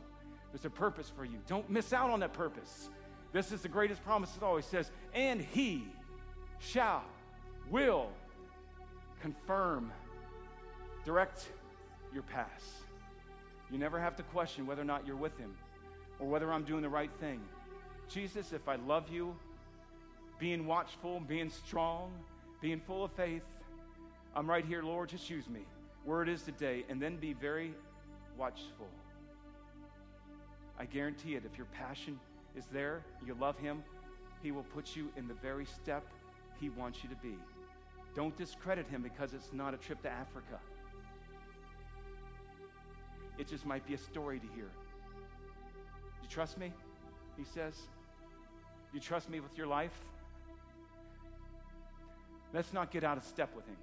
There's 0.52 0.64
a 0.64 0.70
purpose 0.70 1.10
for 1.14 1.24
you. 1.24 1.38
Don't 1.46 1.68
miss 1.70 1.92
out 1.92 2.10
on 2.10 2.20
that 2.20 2.32
purpose. 2.32 2.90
This 3.32 3.52
is 3.52 3.60
the 3.60 3.68
greatest 3.68 4.02
promise 4.04 4.34
it 4.36 4.42
always 4.42 4.64
says, 4.64 4.90
and 5.14 5.40
he 5.40 5.84
shall, 6.58 7.04
will 7.70 8.08
confirm, 9.20 9.92
direct 11.04 11.48
your 12.12 12.22
path. 12.22 12.84
You 13.70 13.78
never 13.78 14.00
have 14.00 14.16
to 14.16 14.22
question 14.22 14.66
whether 14.66 14.82
or 14.82 14.86
not 14.86 15.06
you're 15.06 15.16
with 15.16 15.36
him 15.38 15.54
or 16.18 16.26
whether 16.26 16.52
I'm 16.52 16.64
doing 16.64 16.82
the 16.82 16.88
right 16.88 17.10
thing. 17.20 17.40
Jesus, 18.08 18.52
if 18.52 18.66
I 18.68 18.76
love 18.76 19.10
you, 19.10 19.36
being 20.38 20.66
watchful, 20.66 21.20
being 21.20 21.50
strong, 21.50 22.12
being 22.60 22.80
full 22.80 23.04
of 23.04 23.12
faith, 23.12 23.42
I'm 24.34 24.48
right 24.48 24.64
here, 24.64 24.82
Lord, 24.82 25.08
just 25.08 25.28
use 25.28 25.48
me 25.48 25.60
where 26.04 26.22
it 26.22 26.28
is 26.28 26.42
today 26.42 26.84
and 26.88 27.02
then 27.02 27.16
be 27.16 27.32
very 27.32 27.74
watchful. 28.36 28.88
I 30.78 30.84
guarantee 30.84 31.34
it, 31.34 31.42
if 31.44 31.58
your 31.58 31.66
passion 31.66 32.18
is 32.56 32.64
there, 32.72 33.02
you 33.26 33.34
love 33.34 33.58
Him, 33.58 33.82
He 34.42 34.52
will 34.52 34.62
put 34.62 34.94
you 34.94 35.10
in 35.16 35.26
the 35.26 35.34
very 35.34 35.66
step 35.66 36.04
He 36.60 36.70
wants 36.70 37.02
you 37.02 37.08
to 37.10 37.16
be. 37.16 37.34
Don't 38.14 38.36
discredit 38.36 38.86
Him 38.86 39.02
because 39.02 39.34
it's 39.34 39.52
not 39.52 39.74
a 39.74 39.76
trip 39.76 40.00
to 40.02 40.10
Africa. 40.10 40.60
It 43.38 43.48
just 43.48 43.66
might 43.66 43.86
be 43.86 43.94
a 43.94 43.98
story 43.98 44.38
to 44.38 44.46
hear. 44.54 44.70
You 46.22 46.28
trust 46.28 46.58
me? 46.58 46.72
He 47.36 47.44
says. 47.44 47.74
You 48.92 49.00
trust 49.00 49.28
me 49.28 49.40
with 49.40 49.56
your 49.56 49.66
life? 49.66 49.92
Let's 52.52 52.72
not 52.72 52.90
get 52.90 53.04
out 53.04 53.16
of 53.16 53.24
step 53.24 53.54
with 53.54 53.66
Him. 53.66 53.76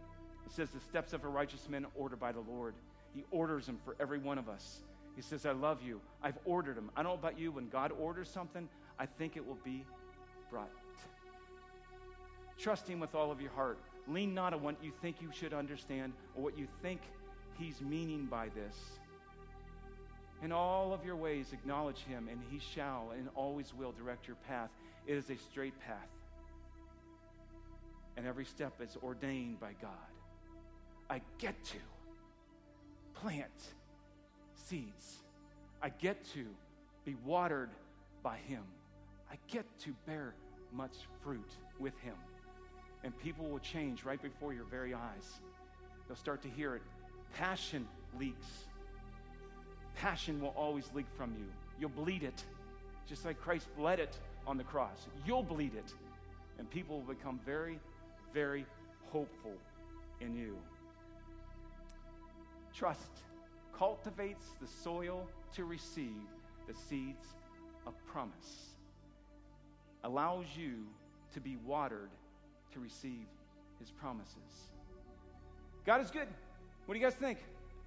It 0.46 0.52
says, 0.52 0.70
The 0.70 0.80
steps 0.80 1.14
of 1.14 1.24
a 1.24 1.28
righteous 1.28 1.68
man 1.70 1.86
ordered 1.96 2.20
by 2.20 2.32
the 2.32 2.42
Lord. 2.42 2.76
He 3.14 3.24
orders 3.32 3.66
them 3.66 3.80
for 3.86 3.96
every 4.00 4.20
one 4.20 4.38
of 4.38 4.50
us. 4.50 4.82
He 5.16 5.22
says, 5.22 5.46
I 5.46 5.52
love 5.52 5.82
you. 5.82 6.02
I've 6.22 6.38
ordered 6.44 6.76
them. 6.76 6.92
I 6.96 7.04
don't 7.04 7.14
know 7.14 7.20
about 7.20 7.40
you. 7.40 7.52
When 7.52 7.70
God 7.70 7.92
orders 7.98 8.30
something, 8.30 8.68
I 9.00 9.06
think 9.06 9.38
it 9.38 9.46
will 9.46 9.58
be 9.64 9.86
brought. 10.50 10.70
Trust 12.58 12.88
Him 12.88 13.00
with 13.00 13.16
all 13.16 13.32
of 13.32 13.40
your 13.42 13.52
heart. 13.52 13.78
Lean 14.08 14.34
not 14.34 14.54
on 14.54 14.62
what 14.62 14.76
you 14.84 14.92
think 15.02 15.22
you 15.22 15.30
should 15.34 15.54
understand 15.54 16.14
or 16.36 16.44
what 16.44 16.58
you 16.58 16.68
think 16.82 17.02
He's 17.58 17.80
meaning 17.82 18.26
by 18.26 18.50
this. 18.50 18.76
In 20.44 20.52
all 20.52 20.94
of 20.94 21.06
your 21.06 21.16
ways, 21.16 21.54
acknowledge 21.54 22.00
Him, 22.00 22.28
and 22.30 22.40
He 22.50 22.60
shall 22.60 23.14
and 23.18 23.30
always 23.36 23.74
will 23.74 23.94
direct 23.94 24.28
your 24.28 24.36
path. 24.48 24.70
It 25.08 25.16
is 25.16 25.30
a 25.30 25.38
straight 25.38 25.80
path. 25.80 26.10
And 28.18 28.26
every 28.26 28.46
step 28.46 28.82
is 28.82 28.98
ordained 29.04 29.60
by 29.60 29.74
God. 29.82 29.92
I 31.10 31.22
get 31.38 31.62
to 31.66 31.78
plant 33.14 33.74
seeds. 34.56 35.18
I 35.82 35.90
get 35.90 36.24
to 36.34 36.46
be 37.04 37.16
watered 37.26 37.70
by 38.24 38.38
Him. 38.48 38.64
I 39.32 39.36
get 39.48 39.66
to 39.80 39.94
bear 40.06 40.34
much 40.74 40.96
fruit 41.24 41.50
with 41.80 41.98
Him. 42.00 42.16
And 43.04 43.18
people 43.20 43.48
will 43.48 43.60
change 43.60 44.04
right 44.04 44.22
before 44.22 44.54
your 44.54 44.64
very 44.64 44.94
eyes. 44.94 45.40
They'll 46.08 46.18
start 46.18 46.42
to 46.44 46.50
hear 46.50 46.76
it. 46.76 46.82
Passion 47.36 47.88
leaks. 48.20 48.48
Passion 49.96 50.42
will 50.42 50.54
always 50.58 50.90
leak 50.94 51.06
from 51.18 51.34
you. 51.38 51.46
You'll 51.80 51.90
bleed 51.90 52.24
it, 52.24 52.44
just 53.08 53.26
like 53.26 53.40
Christ 53.40 53.68
bled 53.78 54.00
it 54.00 54.18
on 54.48 54.58
the 54.58 54.64
cross. 54.64 55.08
You'll 55.26 55.44
bleed 55.44 55.76
it. 55.76 55.94
And 56.58 56.70
people 56.70 57.02
will 57.02 57.14
become 57.14 57.40
very, 57.46 57.80
very 58.36 58.66
hopeful 59.14 59.54
in 60.20 60.36
you. 60.36 60.58
Trust 62.74 63.24
cultivates 63.76 64.48
the 64.60 64.68
soil 64.68 65.26
to 65.54 65.64
receive 65.64 66.28
the 66.68 66.74
seeds 66.74 67.28
of 67.88 67.94
promise, 68.06 68.76
allows 70.04 70.46
you 70.58 70.84
to 71.34 71.40
be 71.40 71.56
watered 71.66 72.10
to 72.74 72.82
receive 72.82 73.26
his 73.80 73.90
promises. 73.90 74.36
God 75.86 76.02
is 76.02 76.12
good. 76.12 76.28
What 76.86 76.96
do 76.96 77.00
you 77.00 77.06
guys 77.06 77.16
think? 77.16 77.38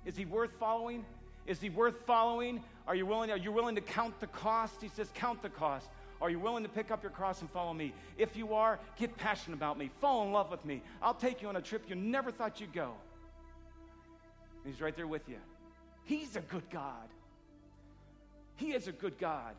Is 0.06 0.16
he 0.16 0.24
worth 0.24 0.52
following? 0.58 1.04
Is 1.46 1.60
he 1.60 1.68
worth 1.68 2.06
following? 2.06 2.62
Are 2.86 2.94
you 2.94 3.04
willing? 3.04 3.30
Are 3.30 3.36
you 3.36 3.52
willing 3.52 3.74
to 3.74 3.82
count 3.82 4.18
the 4.18 4.28
cost? 4.28 4.80
He 4.80 4.88
says, 4.88 5.10
count 5.14 5.42
the 5.42 5.50
cost. 5.50 5.90
Are 6.20 6.30
you 6.30 6.38
willing 6.40 6.64
to 6.64 6.68
pick 6.68 6.90
up 6.90 7.02
your 7.02 7.12
cross 7.12 7.40
and 7.40 7.50
follow 7.50 7.72
me? 7.72 7.92
If 8.16 8.36
you 8.36 8.54
are, 8.54 8.80
get 8.96 9.16
passionate 9.16 9.56
about 9.56 9.78
me. 9.78 9.90
Fall 10.00 10.24
in 10.26 10.32
love 10.32 10.50
with 10.50 10.64
me. 10.64 10.82
I'll 11.00 11.14
take 11.14 11.42
you 11.42 11.48
on 11.48 11.56
a 11.56 11.62
trip 11.62 11.84
you 11.88 11.94
never 11.94 12.30
thought 12.30 12.60
you'd 12.60 12.72
go. 12.72 12.92
He's 14.64 14.80
right 14.80 14.96
there 14.96 15.06
with 15.06 15.28
you. 15.28 15.36
He's 16.04 16.36
a 16.36 16.40
good 16.40 16.68
God. 16.70 17.08
He 18.56 18.72
is 18.72 18.88
a 18.88 18.92
good 18.92 19.18
God. 19.18 19.54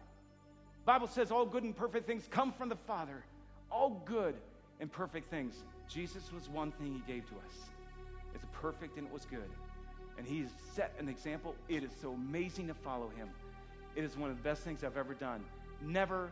Bible 0.85 1.07
says 1.07 1.31
all 1.31 1.45
good 1.45 1.63
and 1.63 1.75
perfect 1.75 2.05
things 2.05 2.27
come 2.29 2.51
from 2.51 2.67
the 2.67 2.75
Father. 2.75 3.23
All 3.71 4.01
good 4.05 4.35
and 4.79 4.91
perfect 4.91 5.29
things. 5.29 5.63
Jesus 5.87 6.31
was 6.33 6.49
one 6.49 6.71
thing 6.71 6.93
he 6.93 7.13
gave 7.13 7.27
to 7.29 7.35
us. 7.35 7.69
It's 8.35 8.45
perfect 8.51 8.97
and 8.97 9.07
it 9.07 9.13
was 9.13 9.25
good. 9.25 9.49
And 10.17 10.27
he's 10.27 10.49
set 10.73 10.93
an 10.99 11.07
example. 11.07 11.55
It 11.69 11.83
is 11.83 11.91
so 12.01 12.11
amazing 12.11 12.67
to 12.67 12.73
follow 12.73 13.09
him. 13.15 13.29
It 13.95 14.03
is 14.03 14.17
one 14.17 14.29
of 14.29 14.37
the 14.37 14.43
best 14.43 14.63
things 14.63 14.83
I've 14.83 14.97
ever 14.97 15.13
done. 15.13 15.43
Never 15.81 16.31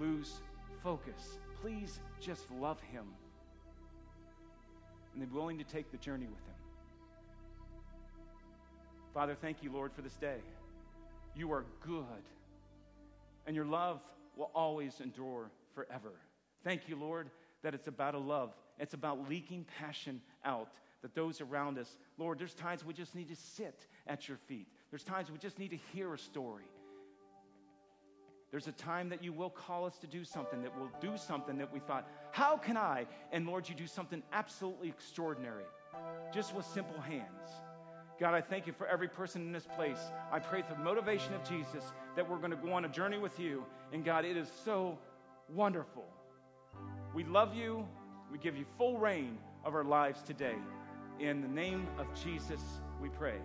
lose 0.00 0.40
focus. 0.82 1.38
Please 1.60 2.00
just 2.20 2.50
love 2.60 2.80
him. 2.80 3.04
And 5.14 5.28
be 5.28 5.34
willing 5.34 5.58
to 5.58 5.64
take 5.64 5.90
the 5.90 5.96
journey 5.96 6.26
with 6.26 6.38
him. 6.38 6.54
Father, 9.14 9.34
thank 9.34 9.62
you, 9.62 9.72
Lord, 9.72 9.92
for 9.92 10.02
this 10.02 10.16
day. 10.16 10.38
You 11.34 11.52
are 11.52 11.64
good, 11.80 12.02
and 13.46 13.56
your 13.56 13.64
love 13.64 14.00
will 14.36 14.50
always 14.54 15.00
endure 15.00 15.50
forever. 15.74 16.12
Thank 16.64 16.88
you, 16.88 16.96
Lord, 16.96 17.30
that 17.62 17.74
it's 17.74 17.88
about 17.88 18.14
a 18.14 18.18
love. 18.18 18.54
It's 18.78 18.94
about 18.94 19.28
leaking 19.28 19.66
passion 19.78 20.20
out 20.44 20.68
that 21.02 21.14
those 21.14 21.40
around 21.40 21.78
us, 21.78 21.96
Lord, 22.18 22.38
there's 22.38 22.54
times 22.54 22.84
we 22.84 22.92
just 22.92 23.14
need 23.14 23.28
to 23.28 23.36
sit 23.36 23.86
at 24.06 24.28
your 24.28 24.36
feet. 24.36 24.66
There's 24.90 25.04
times 25.04 25.30
we 25.30 25.38
just 25.38 25.58
need 25.58 25.70
to 25.70 25.78
hear 25.94 26.12
a 26.12 26.18
story. 26.18 26.64
There's 28.50 28.68
a 28.68 28.72
time 28.72 29.08
that 29.08 29.22
you 29.22 29.32
will 29.32 29.50
call 29.50 29.86
us 29.86 29.98
to 29.98 30.06
do 30.06 30.24
something, 30.24 30.62
that 30.62 30.72
we'll 30.78 30.90
do 31.00 31.16
something 31.16 31.58
that 31.58 31.72
we 31.72 31.80
thought, 31.80 32.08
how 32.30 32.56
can 32.56 32.76
I? 32.76 33.06
And 33.32 33.46
Lord, 33.46 33.68
you 33.68 33.74
do 33.74 33.86
something 33.86 34.22
absolutely 34.32 34.88
extraordinary, 34.88 35.64
just 36.32 36.54
with 36.54 36.64
simple 36.64 37.00
hands. 37.00 37.50
God, 38.18 38.34
I 38.34 38.40
thank 38.40 38.66
you 38.66 38.72
for 38.72 38.86
every 38.86 39.08
person 39.08 39.42
in 39.42 39.52
this 39.52 39.66
place. 39.76 39.98
I 40.32 40.38
pray 40.38 40.62
for 40.62 40.74
the 40.74 40.80
motivation 40.80 41.34
of 41.34 41.46
Jesus 41.46 41.84
that 42.14 42.28
we're 42.28 42.38
going 42.38 42.50
to 42.50 42.56
go 42.56 42.72
on 42.72 42.84
a 42.84 42.88
journey 42.88 43.18
with 43.18 43.38
you. 43.38 43.64
And 43.92 44.04
God, 44.04 44.24
it 44.24 44.36
is 44.36 44.48
so 44.64 44.98
wonderful. 45.52 46.04
We 47.14 47.24
love 47.24 47.54
you. 47.54 47.86
We 48.32 48.38
give 48.38 48.56
you 48.56 48.64
full 48.78 48.96
reign 48.96 49.38
of 49.64 49.74
our 49.74 49.84
lives 49.84 50.22
today. 50.22 50.56
In 51.20 51.42
the 51.42 51.48
name 51.48 51.86
of 51.98 52.06
Jesus, 52.22 52.60
we 53.02 53.08
pray. 53.08 53.38